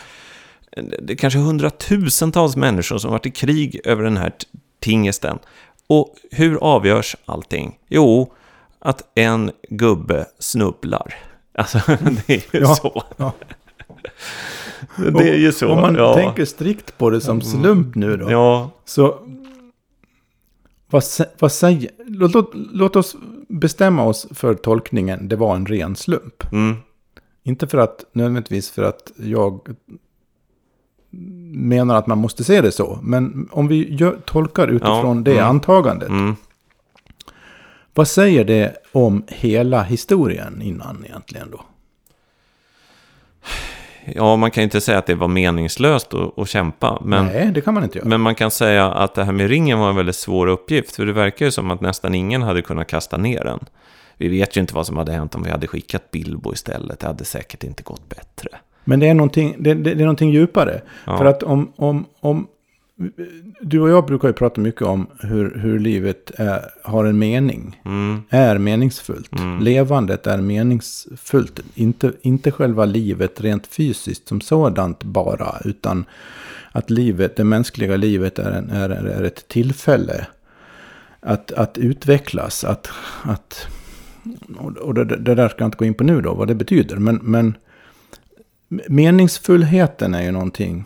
[1.03, 4.33] det är kanske hundratusentals människor som varit i krig över den här
[4.81, 5.39] tingesten.
[5.87, 7.79] Och hur avgörs allting?
[7.89, 8.33] Jo,
[8.79, 11.15] att en gubbe snubblar.
[11.55, 11.79] Alltså,
[12.27, 13.03] det är ju Ja, så.
[13.17, 13.33] ja.
[14.97, 15.69] Det är ju så.
[15.73, 16.15] Om man ja.
[16.15, 18.31] tänker strikt på det som slump nu då.
[18.31, 19.19] Ja, Så
[20.91, 21.03] vad,
[21.39, 21.91] vad säger...
[22.07, 23.17] Låt, låt, låt oss
[23.49, 25.29] bestämma oss för tolkningen.
[25.29, 26.53] Det var en ren slump.
[26.53, 26.77] mm,
[27.43, 29.61] Inte för att nödvändigtvis för att jag
[31.55, 32.99] menar att man måste se det så.
[33.03, 35.45] Men om vi gör, tolkar utifrån Ja, det mm.
[35.49, 36.09] antagandet.
[36.09, 36.35] mm.
[37.95, 41.61] Vad säger det om hela historien innan egentligen då?
[44.05, 47.03] Ja, man kan ju inte säga att det var meningslöst att, att kämpa.
[47.05, 48.09] Men, Nej, det kan man inte göra.
[48.09, 50.97] men man kan säga att det här med ringen var en väldigt svår uppgift.
[50.97, 53.59] För det verkar ju som att nästan ingen hade kunnat kasta ner den.
[54.17, 57.01] Vi vet ju inte vad som hade hänt om vi hade skickat Bilbo istället.
[57.01, 58.49] Det hade säkert inte gått bättre.
[58.85, 60.81] Men det är någonting, det, det, det är någonting djupare.
[61.07, 61.19] Ja.
[61.19, 62.47] För att om, om, om...
[63.61, 67.81] Du och jag brukar ju prata mycket om hur, hur livet är, har en mening.
[67.85, 69.39] Mm, Är meningsfullt.
[69.39, 69.61] Mm.
[69.61, 71.61] Levandet är meningsfullt.
[71.75, 75.61] Inte, inte själva livet rent fysiskt som sådant bara.
[75.65, 76.05] Utan
[76.73, 80.27] att livet, det mänskliga livet är, en, är, är ett tillfälle.
[81.21, 82.65] Att, att utvecklas.
[82.65, 82.89] Att,
[83.23, 83.67] att,
[84.81, 86.97] och det, det där ska jag inte gå in på nu då, vad det betyder.
[86.97, 87.55] Men, men
[88.89, 90.85] meningsfullheten är ju någonting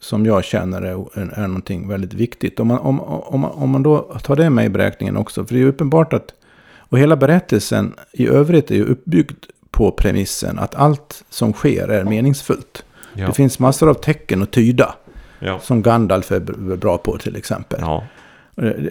[0.00, 2.60] som jag känner är, är, någonting väldigt viktigt.
[2.60, 5.44] Om man, om, om, man- om man då tar det med i beräkningen också.
[5.44, 6.34] För det är uppenbart att,
[6.78, 12.04] och hela berättelsen i övrigt är ju uppbyggd på premissen att allt som sker är
[12.04, 12.84] meningsfullt.
[13.14, 13.26] ja.
[13.26, 14.94] Det finns massor av tecken att tyda.
[15.38, 15.58] ja.
[15.62, 16.40] Som Gandalf är
[16.76, 17.80] bra på till exempel.
[17.82, 18.04] ja.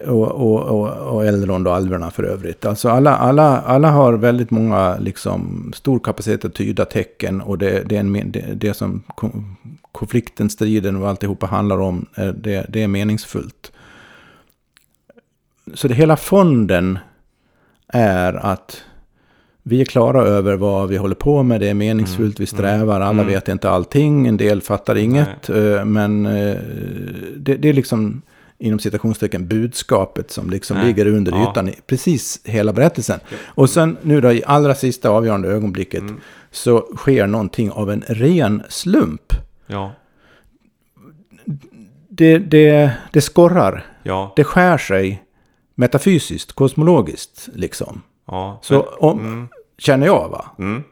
[0.07, 2.65] Och, och, och, och Elrond och alverna för övrigt.
[2.65, 7.41] Alltså alla, alla, alla har väldigt många, liksom, stor kapacitet att tyda tecken.
[7.41, 9.03] Och det, det, är en, det, det som
[9.99, 13.71] konflikten, striden och alltihopa handlar om, är, det, det är meningsfullt.
[15.73, 16.99] Så det hela fonden
[17.87, 18.83] är att
[19.63, 23.21] vi är klara över vad vi håller på med, det är meningsfullt, vi strävar, alla
[23.21, 23.27] mm.
[23.27, 25.49] vet inte allting, en del fattar inget.
[25.49, 26.57] eh, Men eh,
[27.37, 28.21] det, det är liksom
[28.57, 30.87] inom citationstecken budskapet som liksom Nej.
[30.87, 31.51] ligger under Ja.
[31.51, 33.19] ytan precis hela berättelsen.
[33.45, 36.19] Och sen nu då i allra sista avgörande ögonblicket Mm.
[36.51, 39.33] så sker någonting av en ren slump.
[39.69, 39.91] Ja.
[42.09, 44.33] Det, det, det skorrar, ja.
[44.35, 45.23] det skär sig
[45.75, 48.01] metafysiskt, kosmologiskt liksom.
[48.27, 48.59] ja.
[48.61, 50.45] Så om, Mm, känner jag va?
[50.59, 50.83] mm,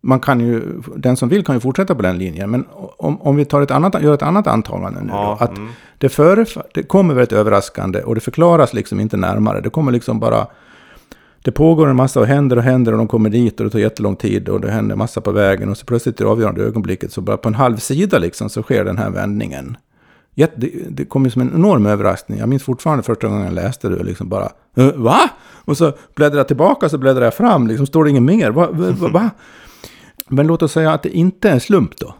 [0.00, 2.50] Man kan ju, den som vill kan ju fortsätta på den linjen.
[2.50, 2.66] Men
[2.98, 5.36] om, om vi tar ett annat, gör ett annat antagande nu ja.
[5.38, 5.44] då.
[5.44, 5.68] Att mm,
[5.98, 9.60] det, föref- det kommer väldigt överraskande och det förklaras liksom inte närmare.
[9.60, 10.46] Det kommer liksom bara...
[11.46, 13.78] Det pågår en massa och händer och händer och de kommer dit och det tar
[13.78, 17.12] jättelång tid och det händer massa på vägen och så plötsligt i det avgörande ögonblicket
[17.12, 19.76] så bara på en halv sida liksom så sker den här vändningen.
[20.34, 22.38] Jätte, det, det kom ju som en enorm överraskning.
[22.38, 25.30] Jag minns fortfarande första gången jag läste det och liksom bara äh, Va?
[25.40, 27.66] Och så bläddrar jag tillbaka så bläddrar jag fram.
[27.66, 28.50] Liksom står det inget mer.
[28.50, 28.68] Va?
[28.72, 29.30] va, va, va?
[30.28, 32.14] Men låt oss säga att det inte är en slump då.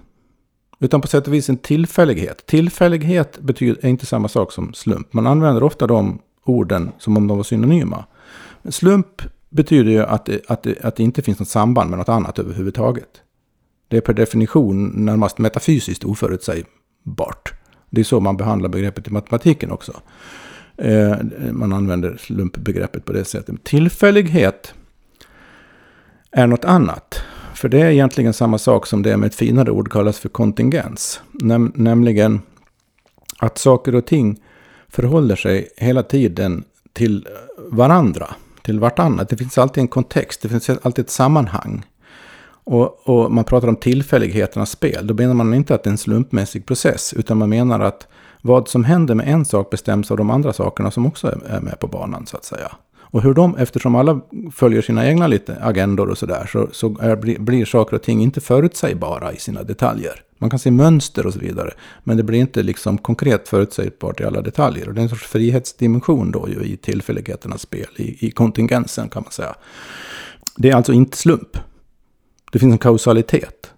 [0.81, 2.47] Utan på sätt och vis en tillfällighet.
[2.47, 5.13] Tillfällighet betyder, är inte samma sak som slump.
[5.13, 8.05] Man använder ofta de orden som om de var synonyma.
[8.67, 11.99] Men slump betyder ju att det, att, det, att det inte finns något samband med
[11.99, 13.09] något annat överhuvudtaget.
[13.89, 17.55] Det är per definition närmast metafysiskt oförutsägbart.
[17.91, 19.93] Det är så man behandlar begreppet i matematiken också.
[20.77, 21.17] Eh,
[21.53, 23.65] man använder slumpbegreppet på det sättet.
[23.65, 24.75] Tillfällighet
[26.31, 27.23] är något annat.
[27.55, 31.21] För det är egentligen samma sak som det med ett finare ord kallas för kontingens.
[31.33, 32.41] Näm nämligen
[33.39, 34.43] att saker och ting
[34.89, 38.27] förhåller sig hela tiden till varandra,
[38.67, 39.29] till vartannat.
[39.29, 41.85] Det finns alltid en kontext, det finns alltid ett sammanhang.
[42.65, 45.07] Och, och, man pratar om tillfälligheternas spel.
[45.07, 47.13] Då menar man inte att det är en slumpmässig process.
[47.13, 48.07] Utan man menar att
[48.43, 51.81] vad som händer med en sak bestäms av de andra sakerna som också är med
[51.81, 52.73] på banan så att säga.
[52.99, 54.21] Och hur de, eftersom alla
[54.53, 58.23] följer sina egna lite agendor och sådär, så, så är, blir, blir saker och ting
[58.23, 60.23] inte förutsägbara i sina detaljer.
[60.39, 61.71] Man kan se mönster och så vidare,
[62.05, 64.89] men det blir inte liksom konkret förutsägbart i alla detaljer.
[64.89, 69.23] Och det är en sorts frihetsdimension då ju i tillfälligheternas spel, i, i kontingensen kan
[69.23, 69.55] man säga.
[70.57, 71.59] Det är alltså inte slump.
[72.53, 73.71] Det finns en kausalitet.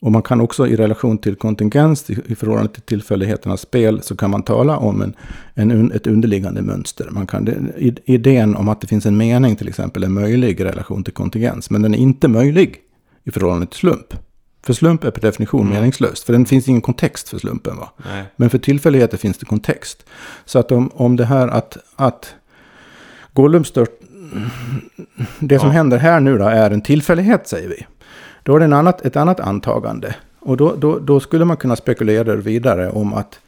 [0.00, 4.16] Och man kan också i relation till kontingens, i, i förhållande till tillfälligheternas spel, så
[4.16, 5.14] kan man tala om en,
[5.54, 7.08] en, ett underliggande mönster.
[7.10, 7.72] Man kan,
[8.04, 11.70] idén om att det finns en mening till exempel är möjlig i relation till kontingens,
[11.70, 12.76] men den är inte möjlig
[13.24, 14.14] i förhållande till slump.
[14.62, 15.74] För slump är per definition mm.
[15.74, 17.76] meningslöst, för det finns ingen kontext för slumpen.
[17.76, 17.90] Va?
[18.36, 20.04] Men för tillfälligheter finns det kontext.
[20.44, 22.34] Så att om, om det här att, att
[23.32, 24.00] Gollum stört,
[25.38, 25.74] det som ja.
[25.74, 27.86] händer här nu då är en tillfällighet säger vi.
[28.42, 30.14] Då är det en annat, ett annat antagande.
[30.40, 33.40] Och då, då, då skulle man kunna spekulera vidare om att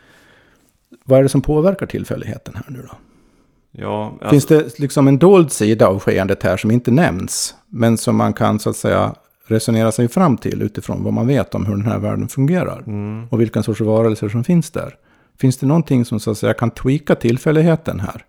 [1.04, 2.96] vad är det som påverkar tillfälligheten här nu då?
[3.72, 4.28] Ja, alltså...
[4.30, 8.32] Finns det liksom en dold sida av skeendet här som inte nämns, men som man
[8.32, 9.14] kan så att säga
[9.50, 12.82] resonera sig fram till utifrån vad man vet om hur den här världen fungerar.
[12.86, 13.26] Mm.
[13.30, 14.96] Och vilken sorts varelser som finns där.
[15.38, 18.24] Finns det någonting som så att säga kan tweaka tillfälligheten här?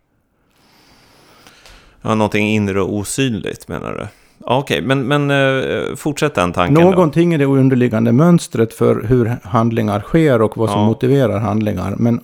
[2.02, 4.08] Ja, någonting inre och osynligt menar du?
[4.44, 7.36] Okej, okay, men, men uh, fortsätt den tanken Någonting då.
[7.36, 10.86] i det underliggande mönstret för hur handlingar sker och vad som ja.
[10.86, 11.96] motiverar handlingar.
[11.98, 12.22] Men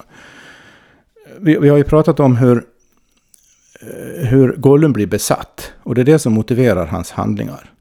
[1.40, 2.64] vi, vi har ju pratat om hur,
[3.82, 5.72] eh, hur Gollum blir besatt.
[5.84, 7.72] Och det är det som motiverar hans handlingar.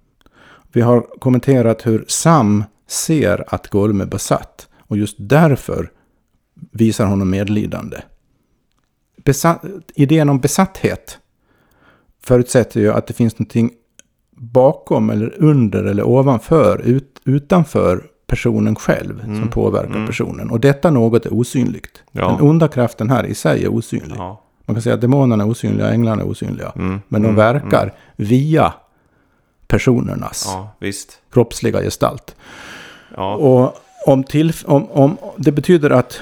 [0.76, 4.68] Vi har kommenterat hur Sam ser att Gollum är besatt.
[4.78, 5.90] Och just därför
[6.72, 7.96] visar honom medlidande.
[9.24, 11.18] Besatt, idén om besatthet
[12.22, 13.70] förutsätter ju att det finns någonting
[14.30, 19.40] bakom eller under eller ovanför, ut, utanför personen själv mm.
[19.40, 20.06] som påverkar mm.
[20.06, 20.50] personen.
[20.50, 22.02] Och detta något är osynligt.
[22.12, 22.28] Ja.
[22.28, 24.16] Den onda kraften här i sig är osynlig.
[24.16, 24.42] Ja.
[24.64, 26.72] Man kan säga att demonerna är osynliga, änglarna är osynliga.
[26.76, 27.00] Mm.
[27.08, 27.36] Men de mm.
[27.36, 27.94] verkar mm.
[28.16, 28.72] via
[29.68, 30.76] personernas ja,
[31.32, 32.36] kroppsliga gestalt.
[33.16, 33.76] Och
[34.06, 36.20] om, till, om, om det betyder att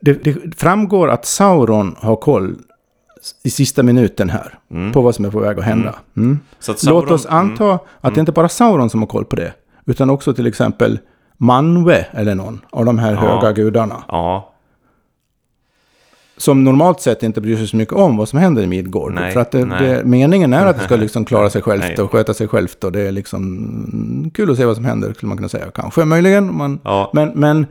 [0.00, 2.56] det, det, framgår att Sauron har koll
[3.42, 4.58] i sista minuten här.
[4.70, 4.92] Mm.
[4.92, 5.94] På vad som är på väg att hända.
[6.16, 6.28] Mm.
[6.28, 6.40] mm.
[6.58, 7.78] Sauron, Låt oss anta mm.
[8.00, 9.52] att det inte bara är Sauron som har koll på det.
[9.86, 10.98] Utan också till exempel
[11.36, 13.18] Manwe eller någon av de här ja.
[13.18, 14.04] höga gudarna.
[14.08, 14.49] Ja.
[16.40, 19.12] Som normalt sett inte bryr sig så mycket om vad som händer i Midgård.
[19.12, 22.10] Nej, för att det, det, meningen är att det ska liksom klara sig självt och
[22.10, 22.84] sköta sig självt.
[22.84, 25.70] Och det är liksom kul att se vad som händer, skulle man kunna säga.
[25.74, 26.56] Kanske, möjligen.
[26.56, 27.10] Man, ja.
[27.14, 27.66] men, men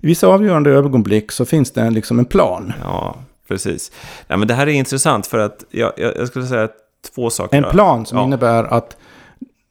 [0.00, 2.72] i vissa avgörande ögonblick så finns det liksom en plan.
[2.84, 3.16] Ja
[3.48, 3.92] precis.
[4.26, 6.68] Ja, men det här är intressant för att jag, jag, jag skulle säga
[7.14, 7.56] två saker.
[7.56, 8.24] En plan som ja.
[8.24, 8.96] innebär att,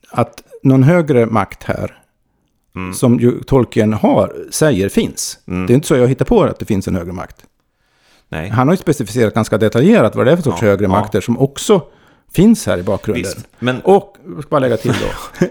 [0.10, 2.02] att någon högre makt här,
[2.76, 2.94] mm.
[2.94, 5.40] som ju Tolkien har, säger finns.
[5.48, 5.68] Mm.
[5.68, 7.46] Det är inte så jag hittar på att det finns en högre makt.
[8.30, 8.50] Nej.
[8.50, 10.90] Han har ju specificerat ganska detaljerat vad det är för sorts ja, högre ja.
[10.90, 11.82] makter som också
[12.32, 13.24] finns här i bakgrunden.
[13.24, 13.82] Visst, men...
[13.82, 15.46] Och, jag ska bara lägga till då.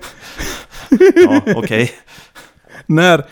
[1.14, 1.56] ja, okej.
[1.56, 1.88] Okay.
[2.86, 3.26] när,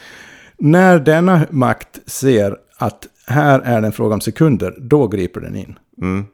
[0.59, 5.57] när denna makt ser att här är det en fråga om sekunder, då griper den
[5.57, 5.79] in.
[6.03, 6.27] Mm.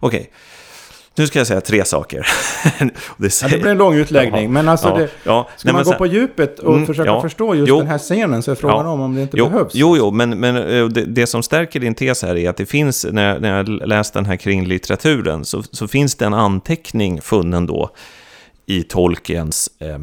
[0.00, 0.32] Okej.
[1.14, 2.26] Nu ska jag säga tre saker.
[3.16, 3.52] det, säger...
[3.52, 5.48] ja, det blir en lång utläggning, ja, men alltså ja, det, ja.
[5.56, 5.98] ska Nej, man gå sen...
[5.98, 9.00] på djupet och mm, försöka förstå just jo, den här scenen så är frågan om
[9.00, 9.72] om det inte jo, behövs.
[9.74, 12.66] Jo, jo, men, men eh, det, det, som stärker din tes här är att det
[12.66, 17.20] finns, när, när jag läst den här kring litteraturen, så, så finns det en anteckning
[17.20, 17.90] funnen då
[18.66, 19.98] i Tolkiens eh,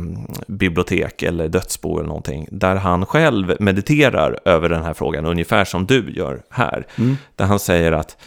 [0.47, 5.85] bibliotek eller dödsbo eller någonting, där han själv mediterar över den här frågan, ungefär som
[5.85, 6.87] du gör här.
[6.97, 7.17] Mm.
[7.35, 8.17] Där han säger att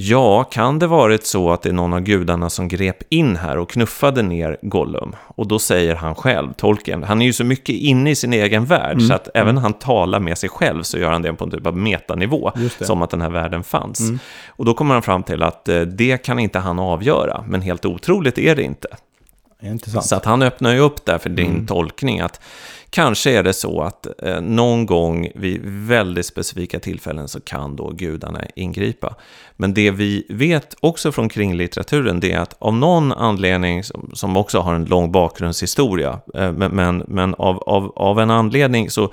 [0.00, 3.58] Ja, kan det varit så att det är någon av gudarna som grep in här
[3.58, 5.16] och knuffade ner Gollum?
[5.26, 8.64] Och då säger han själv, Tolkien, han är ju så mycket inne i sin egen
[8.64, 9.08] värld, mm.
[9.08, 9.62] så att även mm.
[9.62, 13.02] han talar med sig själv så gör han det på en typ av metanivå, som
[13.02, 14.00] att den här världen fanns.
[14.00, 14.18] Mm.
[14.48, 17.84] Och då kommer han fram till att eh, det kan inte han avgöra, men helt
[17.84, 18.88] otroligt är det inte.
[19.62, 20.04] Intressant.
[20.04, 21.66] Så att han öppnar ju upp där för din mm.
[21.66, 22.40] tolkning att
[22.90, 27.90] kanske är det så att eh, någon gång vid väldigt specifika tillfällen så kan då
[27.90, 29.14] gudarna ingripa.
[29.56, 34.36] Men det vi vet också från kringlitteraturen det är att av någon anledning, som, som
[34.36, 39.12] också har en lång bakgrundshistoria, eh, men, men, men av, av, av en anledning så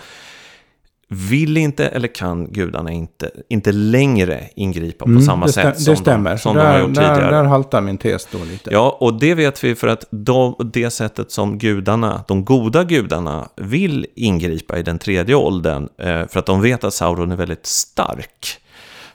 [1.08, 5.96] vill inte eller kan gudarna inte, inte längre ingripa på mm, samma sätt som.
[6.04, 7.22] De, som där, de har gjort tidigare.
[7.22, 8.70] Där, där haltar min tes då lite.
[8.74, 13.50] Ja, och det vet vi för att de, det sättet som gudarna, de goda gudarna,
[13.56, 17.66] vill ingripa i den tredje åldern, eh, för att de vet att Sauron är väldigt
[17.66, 18.60] stark.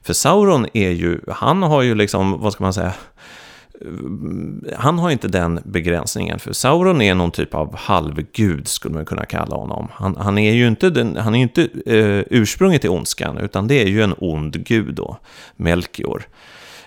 [0.03, 2.93] För Sauron är ju, han har ju liksom, vad ska man säga,
[4.77, 9.25] han har inte den begränsningen, för Sauron är någon typ av halvgud, skulle man kunna
[9.25, 9.89] kalla honom.
[9.93, 13.83] Han, han är ju inte, den, han är inte eh, ursprunget till ondskan, utan det
[13.83, 15.17] är ju en ond gud då,
[15.57, 16.23] Melchior.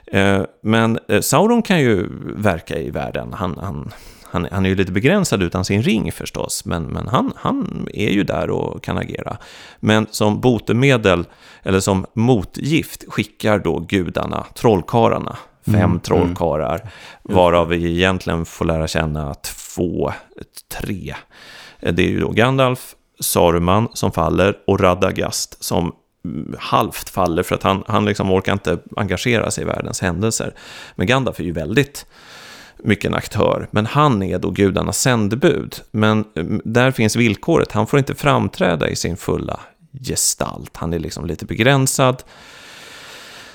[0.06, 3.34] Eh, men eh, Sauron kan ju verka i världen.
[3.34, 3.91] Han, han,
[4.24, 8.10] han, han är ju lite begränsad utan sin ring förstås, men, men han, han är
[8.10, 9.38] ju där och kan agera.
[9.80, 11.26] Men som botemedel,
[11.64, 17.36] eller som motgift, skickar då gudarna trollkarlarna fem mm, trollkarlar, mm.
[17.36, 20.14] varav vi egentligen får lära känna två,
[20.80, 21.16] tre.
[21.80, 25.93] Det är ju då Gandalf, Saruman som faller och Radagast som
[26.57, 30.53] halvt faller för att han, han liksom orkar inte engagera sig i världens händelser.
[30.95, 32.05] Men Gandalf är ju väldigt
[32.78, 35.76] mycket en aktör, men han är då gudarnas sändebud.
[35.91, 39.59] Men mm, där finns villkoret, han får inte framträda i sin fulla
[40.07, 40.78] gestalt.
[40.78, 42.24] Han är liksom lite begränsad.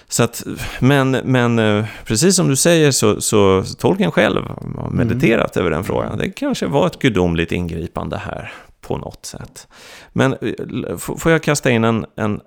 [0.09, 0.43] Så att,
[0.81, 4.45] men, men eh, precis som du säger så, så Tolkien själv
[4.77, 5.63] har mediterat mm.
[5.63, 6.19] över den frågan.
[6.19, 9.69] Det kanske var ett gudomligt ingripande här på något sätt.
[10.13, 12.41] Men eh, får jag kasta in en, en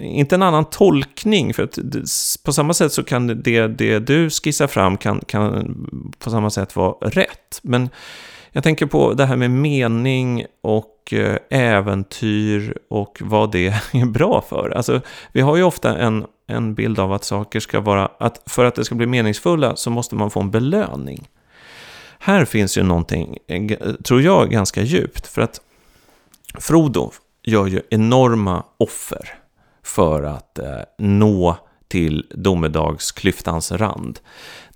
[0.00, 1.78] inte en annan tolkning, för att
[2.44, 5.74] på samma sätt så kan det, det du skissar fram kan, kan
[6.18, 7.60] på samma sätt vara rätt.
[7.62, 7.88] Men
[8.52, 14.44] jag tänker på det här med mening och eh, äventyr och vad det är bra
[14.48, 14.70] för.
[14.70, 15.00] Alltså,
[15.32, 18.74] vi har ju ofta en, en bild av att saker ska vara, att för att
[18.74, 21.28] det ska bli meningsfulla så måste man få en belöning.
[22.18, 25.26] Här finns ju någonting, eh, eh, tror jag, ganska djupt.
[25.26, 25.60] För att
[26.58, 29.34] Frodo gör ju enorma offer
[29.82, 31.56] för att eh, nå
[31.88, 34.20] till domedagsklyftans rand.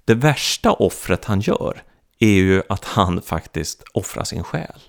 [0.04, 1.82] Det värsta offret han gör
[2.22, 4.80] är ju att han faktiskt offrar sin själ.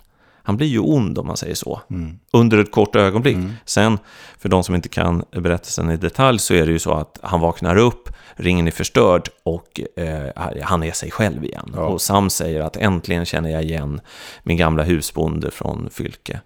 [0.46, 1.80] Han blir ju ond om man säger så.
[1.90, 2.18] Mm.
[2.30, 3.34] Under ett kort ögonblick.
[3.34, 3.52] Mm.
[3.64, 3.98] Sen,
[4.38, 7.40] för de som inte kan berättelsen i detalj, så är det ju så att han
[7.40, 11.72] vaknar upp, ringen är förstörd och eh, han är sig själv igen.
[11.76, 11.80] Ja.
[11.80, 14.00] Och Sam säger att äntligen känner jag igen
[14.42, 16.40] min gamla husbonde från Fylke.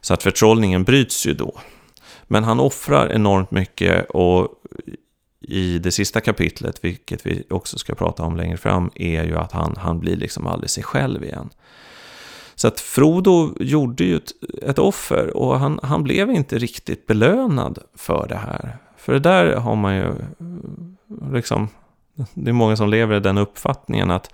[0.00, 1.60] Så att förtrollningen bryts ju då.
[2.22, 4.48] Men han offrar enormt mycket och
[5.48, 9.52] i det sista kapitlet, vilket vi också ska prata om längre fram, är ju att
[9.52, 11.50] han, han blir liksom aldrig sig själv igen.
[12.54, 14.32] Så att Frodo gjorde ju ett,
[14.62, 18.76] ett offer och han, han blev inte riktigt belönad för det här.
[18.96, 20.14] För det där har man ju
[21.32, 21.68] liksom,
[22.34, 24.30] det är många som lever i den uppfattningen att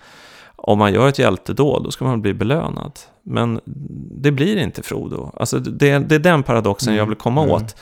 [0.56, 2.92] om man gör ett hjältedåd, då ska man bli belönad.
[3.22, 3.60] Men
[4.10, 5.32] det blir inte Frodo.
[5.36, 6.98] Alltså det, det är den paradoxen mm.
[6.98, 7.54] jag vill komma mm.
[7.54, 7.76] åt.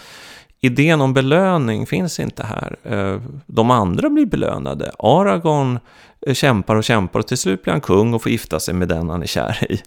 [0.62, 2.76] Idén om belöning finns inte här.
[2.84, 4.92] Eh, de andra blir belönade.
[4.98, 5.78] Aragorn
[6.26, 8.88] eh, kämpar och kämpar och till slut blir han kung och får gifta sig med
[8.88, 9.82] den han är kär i.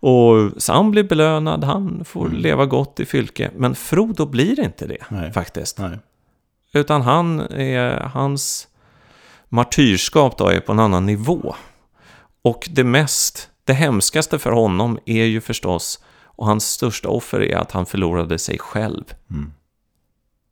[0.00, 2.38] Och Sam blir belönad, han får mm.
[2.38, 3.50] leva gott i fylke.
[3.56, 5.32] Men Frodo blir inte det Nej.
[5.32, 5.78] faktiskt.
[5.78, 5.98] Nej.
[6.72, 8.68] Utan han är, hans
[9.48, 11.54] martyrskap då är på en annan nivå.
[12.42, 17.56] Och det mest, det hemskaste för honom är ju förstås, och hans största offer är
[17.56, 19.04] att han förlorade sig själv.
[19.30, 19.52] Mm.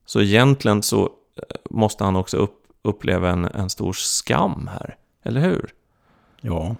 [0.06, 5.40] Så egentligen så eh, måste han också upp, uppleva en, en stor skam här, eller
[5.40, 5.70] hur?
[6.40, 6.76] Ja,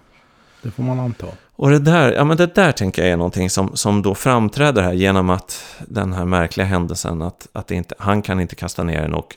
[0.61, 1.27] det får man anta.
[1.55, 4.81] Och det där, ja, men det där tänker jag är någonting som, som då framträder
[4.81, 9.01] här genom att den här märkliga händelsen att, att inte, han kan inte kasta ner
[9.01, 9.35] den och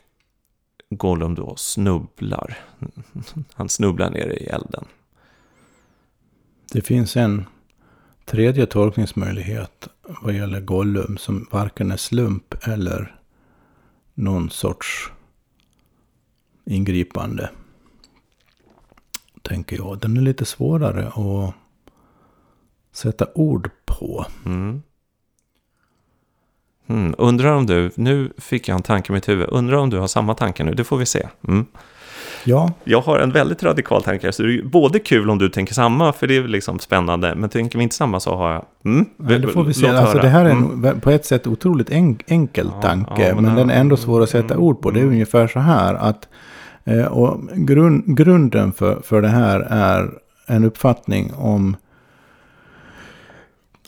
[0.91, 2.59] Gollum då snubblar.
[3.55, 4.84] Han snubblar ner i elden.
[6.72, 7.45] Det finns en
[8.24, 9.88] tredje tolkningsmöjlighet
[10.22, 13.19] vad gäller Gollum som varken är slump eller
[14.20, 15.12] någon sorts
[16.64, 17.50] ingripande.
[19.42, 19.98] Tänker jag.
[19.98, 21.54] Den är lite svårare att
[22.92, 24.26] sätta ord på.
[24.46, 24.82] Mm.
[26.86, 29.98] Mm, undrar om du, nu fick jag en tanke i mitt huvud, undrar om du
[29.98, 31.28] har samma tanke nu, det får vi se.
[31.48, 31.66] Mm.
[32.45, 32.72] Ja.
[32.84, 36.12] Jag har en väldigt radikal tanke, så det är både kul om du tänker samma,
[36.12, 38.64] för det är liksom spännande, men tänker vi inte samma så har jag...
[38.84, 39.88] Mm, Nej, det får vi se.
[39.88, 41.01] Alltså, det här är en, mm.
[41.01, 44.22] på ett sätt otroligt en, enkel ja, tanke, ja, men, men den är ändå svår
[44.22, 44.91] att sätta mm, ord på.
[44.91, 46.28] Det är ungefär så här att
[46.84, 50.11] eh, och grund, grunden för, för det här är
[50.47, 51.76] en uppfattning om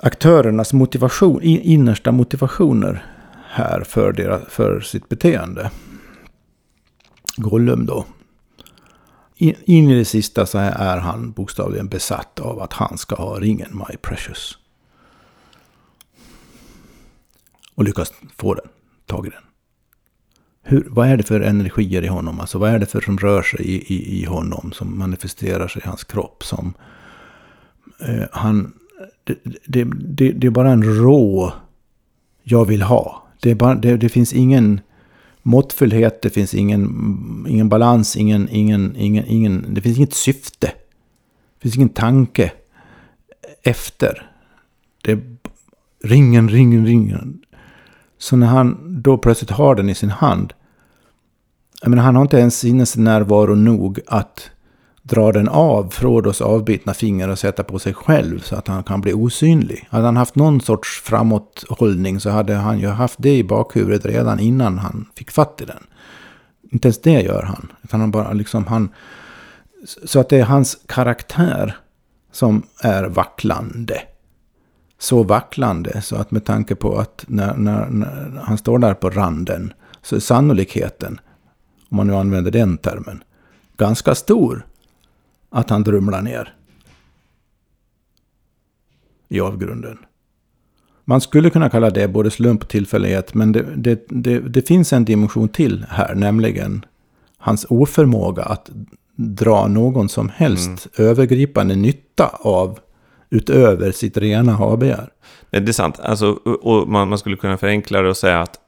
[0.02, 3.04] aktörernas motivation, innersta motivationer
[3.48, 5.70] här för, deras, för sitt beteende.
[7.36, 8.04] Gollum då.
[9.42, 13.68] In, i det sista så är han bokstavligen besatt av att han ska ha ringen
[13.72, 14.58] My Precious.
[17.74, 18.68] Och lyckas få den,
[19.06, 19.42] tag i den.
[20.62, 22.40] Hur, vad är det för energier i honom?
[22.40, 24.72] Alltså vad är det för som rör sig i, i, i honom?
[24.72, 26.44] Som manifesterar sig i hans kropp?
[26.44, 26.74] Som
[28.00, 28.72] eh, han...
[29.24, 31.52] Det, det, det, det, är bara en rå
[32.42, 33.26] jag vill ha.
[33.40, 34.80] Det, är bara, det, det finns ingen
[35.42, 40.66] måttfullhet, det finns ingen, ingen balans, ingen, ingen, ingen, ingen, det finns inget syfte.
[40.66, 42.52] Det finns ingen tanke
[43.62, 44.30] efter.
[45.04, 45.36] Det är
[46.04, 47.42] ringen, ringen, ringen.
[48.18, 50.52] Så när han då plötsligt har den i sin hand.
[51.82, 54.50] Jag menar, han har inte ens sinnesnärvaro nog att
[55.02, 59.00] dra den av Frodos avbitna finger och sätta på sig själv så att han kan
[59.00, 59.88] bli osynlig.
[59.90, 64.40] Hade han haft någon sorts framåthållning så hade han ju haft det i bakhuvudet redan
[64.40, 65.86] innan han fick fatt i den.
[66.70, 67.72] Inte ens det gör han.
[67.82, 68.88] Utan han bara liksom han...
[70.04, 71.76] Så att det är hans karaktär
[72.32, 74.02] som är vacklande.
[74.98, 79.10] Så vacklande så att med tanke på att när, när, när han står där på
[79.10, 79.72] randen
[80.02, 81.20] så är sannolikheten,
[81.90, 83.22] om man nu använder den termen,
[83.76, 84.66] ganska stor
[85.52, 86.54] att han drumlar ner
[89.28, 89.98] i avgrunden.
[91.04, 94.92] Man skulle kunna kalla det både slump och tillfällighet, men det, det, det, det finns
[94.92, 96.84] en dimension till här, nämligen
[97.38, 98.70] hans oförmåga att
[99.16, 101.10] dra någon som helst mm.
[101.10, 102.78] övergripande nytta av
[103.30, 105.08] utöver sitt rena ha-begär.
[105.50, 106.00] Det är sant.
[106.00, 106.32] Alltså,
[106.62, 108.58] och man, man, skulle kunna förenkla det och säga att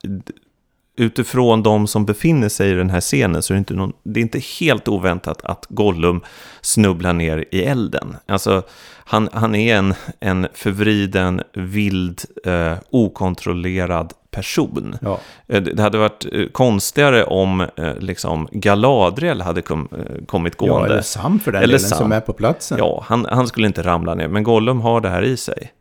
[0.97, 4.19] utifrån de som befinner sig i den här scenen så är det inte, någon, det
[4.19, 6.21] är inte helt oväntat att Gollum
[6.61, 8.15] snubblar ner i elden.
[8.25, 8.63] Alltså,
[9.07, 14.97] han, han är en, en förvriden, vild, eh, okontrollerad person.
[15.01, 15.19] Ja.
[15.47, 19.89] Eh, det hade varit eh, konstigare om eh, liksom Galadriel hade kom,
[20.27, 20.87] kommit gående.
[20.87, 21.97] Ja, eller Sam för den eller delen, Sam.
[21.97, 22.77] som är på platsen.
[22.77, 25.71] Ja, han, han skulle inte ramla ner, men Gollum har det här i sig.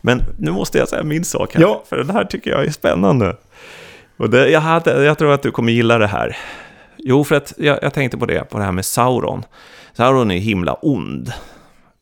[0.00, 1.82] Men nu måste jag säga min sak här, ja.
[1.88, 3.36] för den här tycker jag är spännande.
[4.16, 6.36] Och det, jag, hade, jag tror att du kommer gilla det här.
[6.98, 9.44] Jo, för att jag, jag tänkte på det, på det här med Sauron.
[9.92, 11.32] Sauron är himla ond.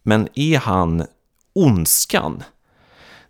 [0.03, 1.05] Men är han
[1.55, 2.43] ondskan?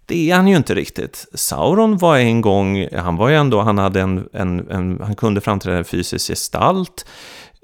[0.06, 1.26] Det är han ju inte riktigt.
[1.34, 5.40] Sauron var en gång, han var ju ändå, han hade en, en, en han kunde
[5.40, 7.06] framträda en fysisk gestalt.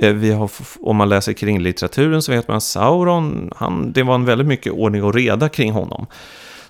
[0.02, 0.50] Eh, vi har,
[0.80, 4.46] om man läser kring litteraturen så vet man att Sauron, han, det var en väldigt
[4.46, 6.06] mycket ordning och reda kring honom.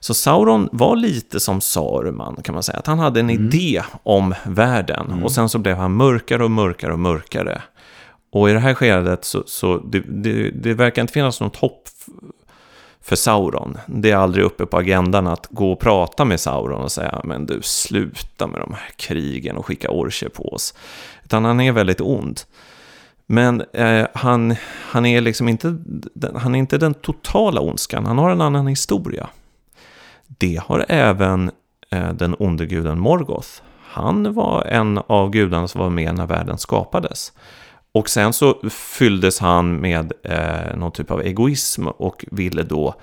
[0.00, 2.78] Så Sauron var lite som Saruman kan man säga.
[2.78, 3.46] Att han hade en mm.
[3.46, 5.06] idé om världen.
[5.06, 5.24] Mm.
[5.24, 7.62] Och sen så blev han mörkare och mörkare och mörkare.
[8.32, 11.88] Och i det här skedet så, så det, det, det verkar inte finnas något hopp
[13.02, 13.78] för Sauron.
[13.86, 17.46] Det är aldrig uppe på agendan att gå och prata med Sauron och säga men
[17.46, 20.74] du sluta med de här krigen och skicka orcher på oss.
[21.24, 22.40] Utan han är väldigt ond.
[23.26, 24.56] Men eh, han,
[24.90, 25.76] han är liksom inte,
[26.34, 29.28] han är inte den totala ondskan, han har en annan historia.
[30.38, 31.50] Det har även
[31.90, 33.48] eh, den onde guden Morgoth.
[33.80, 37.32] Han var en av gudarna som var med när världen skapades.
[37.92, 42.94] Och sen så fylldes han med eh, någon typ av egoism och ville då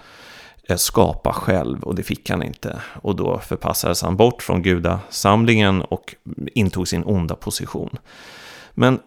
[0.69, 2.81] eh, skapa själv och det fick han inte.
[3.01, 6.15] Och då förpassades han bort från gudasamlingen och
[6.53, 7.97] intog sin onda position.
[8.71, 8.99] Men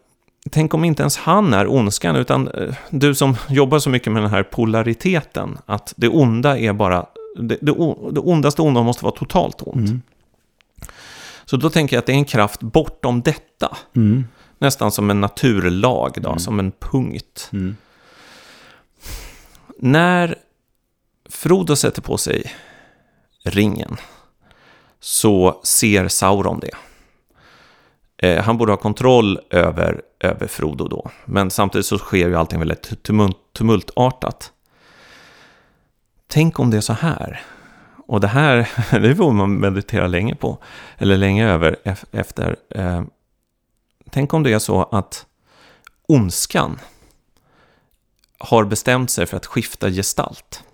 [0.50, 4.22] tänk om inte ens han är ondskan, utan eh, du som jobbar så mycket med
[4.22, 7.06] den här polariteten, att det onda är bara
[7.36, 7.72] det, det,
[8.12, 9.88] det ondaste onda måste vara totalt ont.
[9.88, 10.02] Mm.
[11.44, 13.76] Så då tänker jag att det är en kraft bortom detta.
[13.96, 14.24] Mm.
[14.58, 16.38] Nästan som en naturlag, då, mm.
[16.38, 17.48] som en punkt.
[17.52, 17.76] Mm.
[19.78, 20.38] När
[21.28, 22.54] Frodo sätter på sig
[23.42, 23.96] ringen
[25.00, 26.74] så ser Sauron det.
[28.22, 31.10] Eh, han borde ha kontroll över, över Frodo då.
[31.24, 34.52] Men samtidigt så sker ju allting väldigt tumult, tumultartat.
[36.32, 37.42] Tänk om det är så här.
[38.06, 38.68] Och det här,
[39.00, 40.58] det får man meditera länge på,
[40.98, 41.76] eller länge över
[42.12, 42.56] efter.
[42.70, 43.02] Eh,
[44.10, 45.26] tänk om det är så att
[46.08, 46.78] ondskan
[48.38, 50.64] har bestämt sig för att skifta gestalt.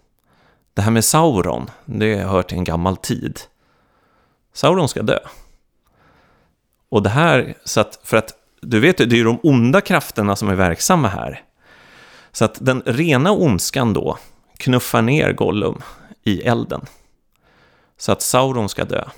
[0.74, 3.40] Det här med Sauron, det hör till en gammal tid.
[4.52, 5.18] Sauron ska dö.
[6.88, 10.36] Och det här, så att, för att du vet, ju, det är de onda krafterna
[10.36, 11.42] som är verksamma här.
[12.32, 14.18] Så att den rena ondskan då,
[14.56, 15.78] knuffar ner Gollum
[16.22, 16.80] i elden.
[17.96, 19.08] Så att Sauron ska dö.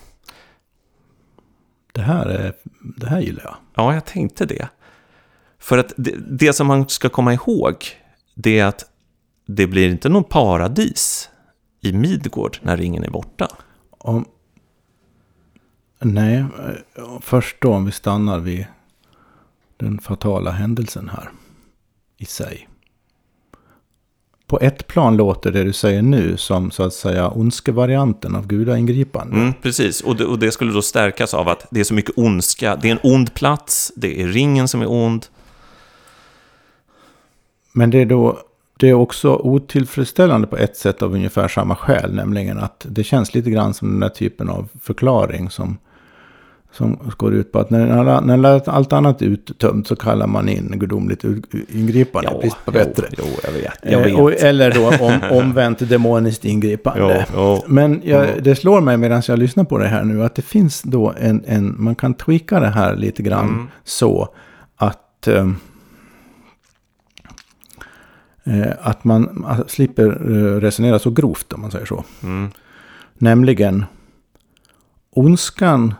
[1.92, 2.54] Det här, är,
[2.96, 3.56] det här gillar jag.
[3.74, 4.68] Ja, jag tänkte det.
[5.58, 7.84] För att det, det som man ska komma ihåg,
[8.34, 8.84] det är att
[9.46, 11.30] det blir inte någon paradis
[11.80, 13.48] i Midgård när ringen är borta.
[13.90, 14.24] Om,
[15.98, 16.44] nej,
[17.20, 18.66] först då om vi stannar vid
[19.76, 21.30] den fatala händelsen här
[22.16, 22.68] i sig
[24.48, 29.36] på ett plan låter det du säger nu som så att säga ondskevarianten av gudaingripande.
[29.36, 32.18] Mm, precis, och det, och det, skulle då stärkas av att det är så mycket
[32.18, 32.76] ondska.
[32.76, 35.26] Det är en ond plats, det är ringen som är ond.
[37.72, 38.38] Men det är då
[38.76, 42.14] det är också otillfredsställande på ett sätt av ungefär samma skäl.
[42.14, 45.78] Nämligen att det känns lite grann som den där typen av förklaring som
[46.72, 50.48] Som går ut på att när, alla, när allt annat är uttömt så kallar man
[50.48, 51.24] in gudomligt
[51.68, 52.30] ingripande.
[52.32, 53.06] Ja, brist på bättre.
[53.18, 53.78] Jo, jo, jag vet.
[53.82, 54.14] Jag Eh, vet.
[54.20, 57.26] och, eller då om, omvänt demoniskt ingripande.
[57.34, 57.62] Jo, jo.
[57.66, 60.82] Men jag, det slår mig medan jag lyssnar på det här nu att det finns
[60.82, 63.66] då en, en man kan tweaka det här lite grann Mm.
[63.84, 64.28] så
[64.76, 65.48] att eh,
[68.80, 72.04] att man slipper eh, resonera så grovt om man säger så.
[72.22, 72.48] Mm.
[73.18, 73.84] Nämligen
[75.10, 75.94] ondskan,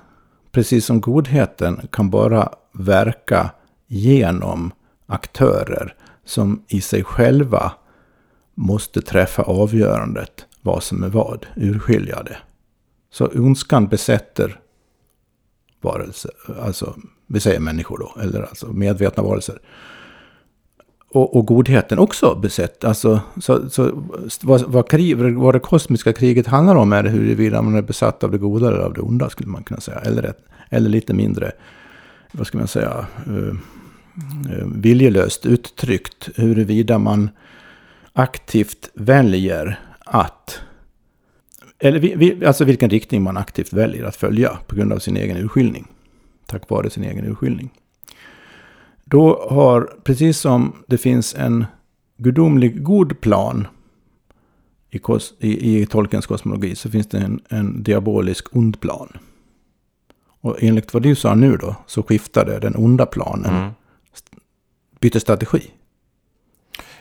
[0.53, 3.51] precis som godheten, kan bara verka
[3.87, 4.73] genom
[5.07, 5.95] aktörer
[6.25, 7.73] som i sig själva
[8.55, 12.37] måste träffa avgörandet vad som är vad, urskilja det.
[13.11, 14.61] Så ondskan besätter
[15.81, 16.31] varelser,
[16.61, 16.95] alltså
[17.27, 19.61] vi säger människor då, eller alltså medvetna varelser.
[21.11, 22.85] Och, och godheten också besett.
[22.85, 24.05] Alltså, så, så,
[24.43, 28.31] vad, vad, krig, vad det kosmiska kriget handlar om är huruvida man är besatt av
[28.31, 29.99] det goda eller av det onda skulle man kunna säga.
[29.99, 30.39] Eller, ett,
[30.71, 31.53] eller lite mindre,
[32.33, 33.57] vad ska man säga, uh, uh,
[34.75, 37.31] viljelöst uttryckt huruvida man
[38.13, 40.61] aktivt väljer att
[41.79, 45.17] eller vi, vi, alltså vilken riktning man aktivt väljer att följa på grund av sin
[45.17, 45.87] egen urskiljning.
[46.47, 47.71] Tack vare sin egen urskiljning.
[49.11, 51.67] Då har, precis som det finns en
[52.17, 53.67] gudomlig god plan
[54.91, 59.09] i, kos, i, i Tolkiens kosmologi så finns det en, en diabolisk ond plan.
[60.41, 63.71] Och enligt vad du sa nu då så skiftade den onda planen, Mm.
[65.01, 65.71] bytte strategi.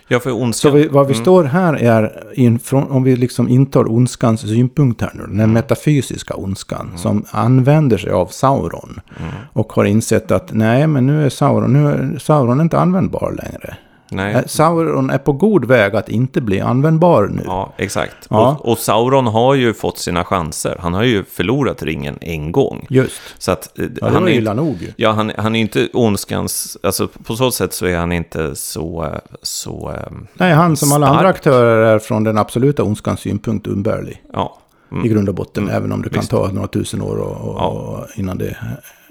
[0.09, 0.73] Ja, för Så ondskan...
[0.73, 1.23] vi, vad vi Mm.
[1.25, 5.37] står här är, in, från, om vi liksom intar ondskans synpunkt här nu, Mm.
[5.37, 8.99] den metafysiska ondskan som använder sig av Sauron.
[9.19, 9.31] Mm.
[9.53, 13.77] Och har insett att nej, men nu är Sauron, nu är Sauron inte användbar längre.
[14.11, 14.43] Nej.
[14.47, 17.41] Sauron är på god väg att inte bli användbar nu.
[17.45, 18.15] Ja, exakt.
[18.29, 18.57] Ja.
[18.59, 20.77] Och, och Sauron har ju fått sina chanser.
[20.79, 22.85] Han har ju förlorat ringen en gång.
[22.89, 23.21] Just.
[23.37, 23.79] Så att...
[23.79, 24.91] eh, Ja, det han var är illa nog ju.
[24.95, 26.77] Ja, han, han är inte ondskans...
[26.83, 29.03] Alltså på så sätt så är han inte så...
[29.03, 31.17] eh, så eh, Nej, han som alla Stark.
[31.17, 34.23] andra aktörer är från den absoluta ondskans synpunkt umbärlig.
[34.33, 34.57] ja,
[35.05, 36.31] I grund och botten, även om det kan Visst.
[36.31, 38.05] ta några tusen år och, och, Ja.
[38.15, 38.57] innan det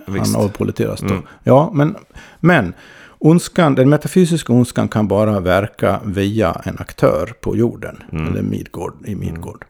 [0.06, 1.02] han avpoliteras.
[1.02, 1.22] Mm.
[1.42, 1.96] Ja, men,
[2.40, 2.74] men
[3.18, 8.02] ondskan, den metafysiska ondskan kan bara verka via en aktör på jorden.
[8.12, 8.26] Mm.
[8.26, 9.64] Eller Midgård, i Midgård.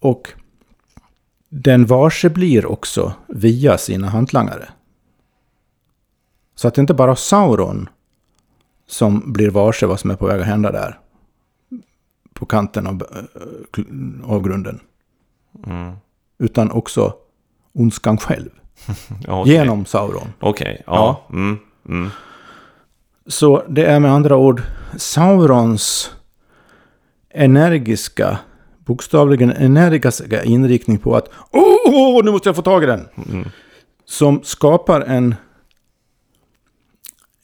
[0.00, 0.32] Och
[1.48, 4.68] den varse blir också via sina hantlangare.
[6.54, 7.88] Så att det inte bara är Sauron
[8.86, 10.98] som blir varse vad som är på väg att hända där.
[12.32, 13.84] På kanten av äh,
[14.24, 14.80] avgrunden.
[15.66, 15.92] Mm.
[16.38, 17.14] Utan också
[17.72, 18.50] ondskan själv.
[19.26, 19.52] Ja, okej.
[19.52, 20.32] Genom Sauron.
[20.40, 21.26] Okej, ja.
[21.30, 21.58] Mm,
[21.88, 22.10] mm.
[23.28, 24.62] Så det är med andra ord
[24.96, 26.12] Saurons
[27.30, 28.38] energiska,
[28.78, 33.08] bokstavligen energiska inriktning på att Åh, oh, nu måste jag få tag i den!
[33.28, 33.48] Mm.
[34.04, 35.34] Som skapar en,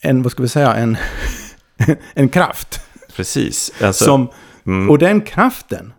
[0.00, 0.96] en, vad ska vi säga, en,
[2.14, 2.80] en kraft.
[3.16, 3.72] Precis.
[3.82, 4.28] Alltså, Som,
[4.66, 4.90] mm.
[4.90, 5.92] Och den kraften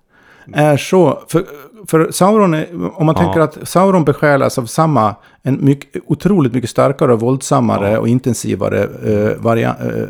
[0.54, 1.20] är så...
[1.28, 1.46] För,
[1.88, 2.68] för Sauron är,
[3.00, 3.24] om man Ja.
[3.24, 8.00] tänker att Sauron besjälas av samma, en mycket, otroligt mycket starkare och våldsammare Ja.
[8.00, 10.08] och intensivare eh, varia, eh,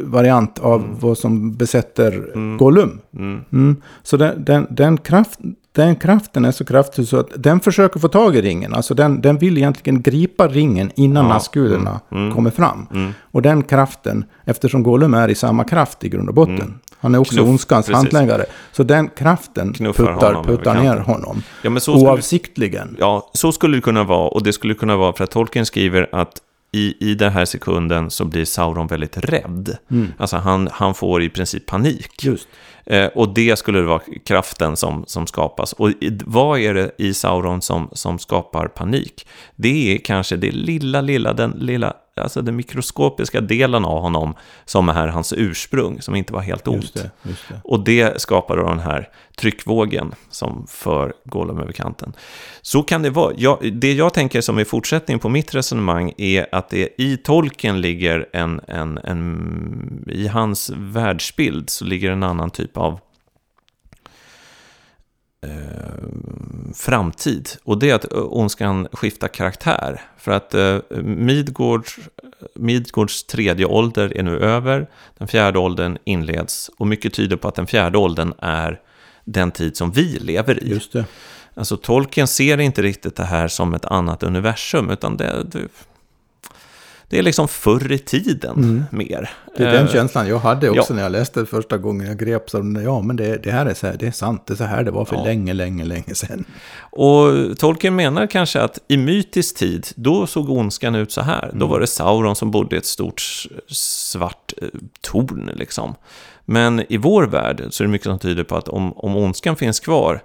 [0.00, 2.24] variant av vad som besätter
[2.58, 3.00] Gollum.
[3.16, 3.40] Mm.
[3.52, 3.76] Mm.
[4.02, 5.38] Så den, den, den, kraft,
[5.74, 8.74] den kraften är så kraftig så att den försöker få tag i ringen.
[8.74, 11.32] Alltså den, den vill egentligen gripa ringen innan Ja.
[11.32, 12.22] Nazgulerna Mm.
[12.22, 12.34] Mm.
[12.34, 12.86] kommer fram.
[12.90, 13.12] Mm.
[13.22, 16.74] Och den kraften, eftersom Gollum är i samma kraft i grund och botten.
[17.00, 18.44] Han är också Knuff, ondskans hantläggare.
[18.72, 21.42] Så den kraften Knuffar puttar, honom puttar ner honom.
[21.62, 22.96] Ja, men så skulle, Oavsiktligen.
[22.98, 24.28] ja, så skulle det kunna vara.
[24.28, 26.32] Och det skulle kunna vara för att Tolkien skriver att
[26.74, 29.76] i, i den här sekunden så blir Sauron väldigt rädd.
[29.90, 30.12] Mm.
[30.18, 32.24] Alltså han, han får i princip panik.
[32.86, 35.72] Eh, och det skulle vara kraften som, som skapas.
[35.72, 39.26] Och i, vad är det i Sauron som, som skapar panik?
[39.56, 44.34] Det är kanske det lilla, lilla, den lilla, alltså den mikroskopiska delen av honom
[44.64, 46.82] som är hans ursprung, som inte var helt ont.
[46.82, 47.60] Just det, just det.
[47.64, 52.12] Och det skapar då den här tryckvågen som för Gollum över kanten.
[52.62, 53.32] Så kan det vara.
[53.36, 57.80] Jag, det jag tänker som är fortsättning på mitt resonemang är att det i tolken
[57.80, 60.04] ligger en, en, en...
[60.08, 63.00] I hans världsbild så ligger en annan typ av
[65.44, 67.48] eh, framtid.
[67.64, 70.00] Och det är att eh, ondskan skiftar karaktär.
[70.18, 71.98] För att eh, Midgårds,
[72.54, 74.86] Midgårds tredje ålder är nu över.
[75.18, 76.70] Den fjärde åldern inleds.
[76.78, 78.80] Och mycket tyder på att den fjärde åldern är
[79.24, 80.68] den tid som vi lever i.
[80.68, 81.04] Just det.
[81.54, 85.60] Alltså Tolkien ser inte riktigt det här som ett annat universum, utan det, det,
[87.08, 88.84] det är liksom förr i tiden Mm.
[88.90, 89.30] mer.
[89.56, 90.94] Det är den Eh, känslan jag hade också ja.
[90.96, 92.06] när jag läste det första gången.
[92.06, 92.82] Jag greps av.
[92.84, 94.46] Ja, men det, det här är så här, det är sant.
[94.46, 95.24] Det är så här det var för Ja.
[95.24, 96.44] länge, länge, länge sedan.
[96.80, 101.50] Och Tolkien menar kanske att i mytisk tid, då såg ondskan ut så här.
[101.54, 103.22] Då var det Sauron som bodde i ett stort
[103.68, 104.68] svart eh,
[105.00, 105.94] torn liksom.
[106.44, 109.56] Men i vår värld så är det mycket som tyder på att om, om ondskan
[109.56, 110.22] finns kvar,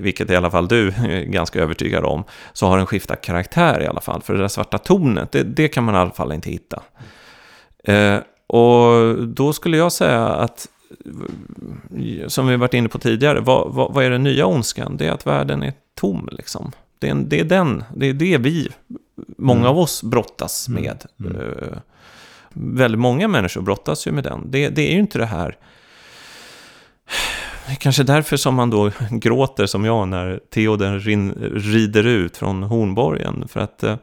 [0.00, 3.86] vilket i alla fall du är ganska övertygad om, så har den skiftat karaktär i
[3.86, 4.22] alla fall.
[4.22, 6.82] För det där svarta tornet, det, det kan man i alla fall inte hitta.
[7.84, 8.16] Eh,
[8.46, 10.68] och då skulle jag säga att
[12.26, 14.96] som vi varit inne på tidigare, vad, vad, vad är den nya ondskan?
[14.96, 16.72] Det är att världen är tom liksom.
[16.98, 18.68] Det är, det är den, det är det vi,
[19.38, 19.70] många Mm.
[19.70, 20.82] av oss brottas Mm.
[20.82, 21.04] med.
[21.20, 21.36] Mm.
[21.40, 21.78] Eh,
[22.54, 24.50] väldigt många människor brottas ju med den.
[24.50, 25.56] Det, det är ju inte det här...
[27.78, 33.44] Kanske därför som man då gråter som jag när Theoden rin, rider ut från Hornborgen.
[33.48, 33.96] För att eh,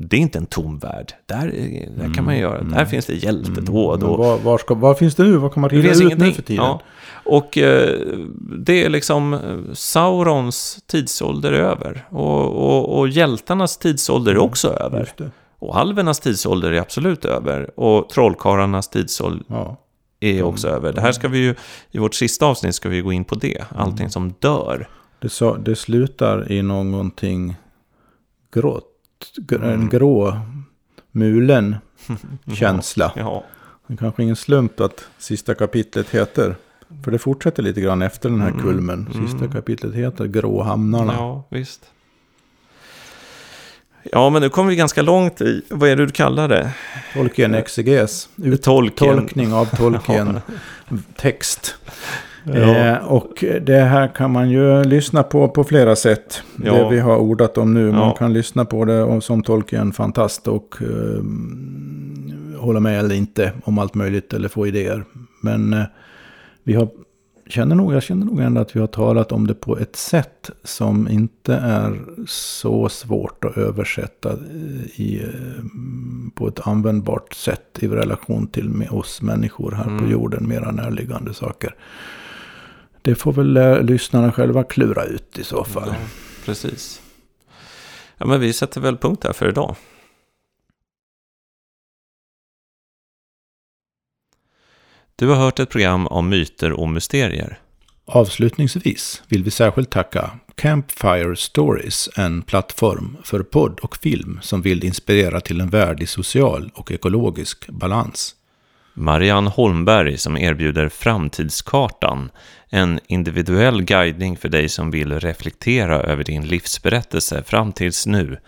[0.00, 1.12] det är inte en tom värld.
[1.26, 2.72] Där, är- där kan man Mm, göra, mm.
[2.72, 4.02] där finns det hjältedåd.
[4.02, 5.36] Och, var, var, ska, var finns det nu?
[5.36, 6.26] Vad kan man rida ut ingenting.
[6.26, 6.64] nu för tiden?
[6.64, 6.80] Ja.
[7.24, 7.98] Och eh,
[8.58, 9.40] det är liksom eh,
[9.72, 12.04] Saurons tidsålder över.
[12.10, 14.86] Och, och, och hjältarnas tidsålder är också över.
[14.88, 15.00] Mm.
[15.00, 15.30] Just det.
[15.58, 17.80] Och alvernas tidsålder är absolut över.
[17.80, 19.76] Och trollkarlarnas tidsålder Ja.
[20.20, 20.88] Är också över.
[20.88, 21.54] Det de- här ska vi ju,
[21.90, 23.64] i vårt sista avsnitt ska vi gå in på det.
[23.76, 24.10] Allting Mm.
[24.10, 24.88] som dör.
[25.18, 27.56] Det, sa, det slutar i någonting
[28.54, 28.84] grått.
[29.36, 29.88] gr- En Mm.
[29.88, 30.38] grå,
[31.12, 31.76] mulen
[32.54, 33.12] känsla.
[33.16, 33.44] Ja,
[33.86, 36.56] Det är kanske ingen slump att sista kapitlet heter.
[37.04, 38.62] För det fortsätter lite grann efter den här Mm.
[38.62, 39.08] kulmen.
[39.26, 41.12] Sista kapitlet heter Gråhamnarna.
[41.12, 41.80] ja visst.
[44.12, 46.70] Ja, men nu kommer vi ganska långt i, vad är det du kallar det?
[47.14, 48.28] Tolkien exeges.
[48.62, 49.10] Tolkien.
[49.18, 50.40] Uttolkning av Tolkien.
[51.16, 51.74] Text.
[52.44, 52.52] Ja.
[52.54, 56.42] Eh, och det här kan man ju lyssna på på flera sätt.
[56.64, 56.72] Ja.
[56.74, 57.90] Det vi har ordat om nu.
[57.92, 58.14] Man Ja.
[58.14, 61.22] kan lyssna på det som Tolkien fantast och eh,
[62.60, 65.04] hålla med eller inte om allt möjligt eller få idéer.
[65.42, 65.82] Men eh,
[66.64, 66.88] vi har,
[67.48, 70.50] känner nog, jag känner nog ändå att vi har talat om det på ett sätt
[70.64, 75.64] som inte är så svårt att översätta eh, i, eh,
[76.34, 80.10] på ett användbart sätt i relation till med oss människor här på Mm.
[80.10, 81.74] jorden, mera närliggande saker.
[83.02, 85.88] Det får väl eh, lyssnarna själva klura ut i så fall.
[85.88, 85.94] Ja,
[86.44, 87.02] precis.
[88.16, 89.76] Ja, men vi sätter väl punkt här för idag.
[95.18, 97.58] Du har hört ett program om myter och mysterier.
[98.04, 104.84] Avslutningsvis vill vi särskilt tacka Campfire Stories, en plattform för podd och film som vill
[104.84, 108.34] inspirera till en värld i social och ekologisk balans.
[108.94, 112.30] Marianne Holmberg som erbjuder Framtidskartan,
[112.68, 118.38] en individuell guidning för dig som vill reflektera över din livsberättelse fram tills nu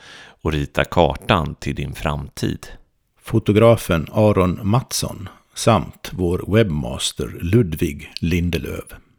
[0.42, 2.66] och rita kartan till din framtid.
[3.22, 5.28] Fotografen Aron Mattsson
[5.60, 9.09] samt vår webbmaster Ludvig Lindelöv.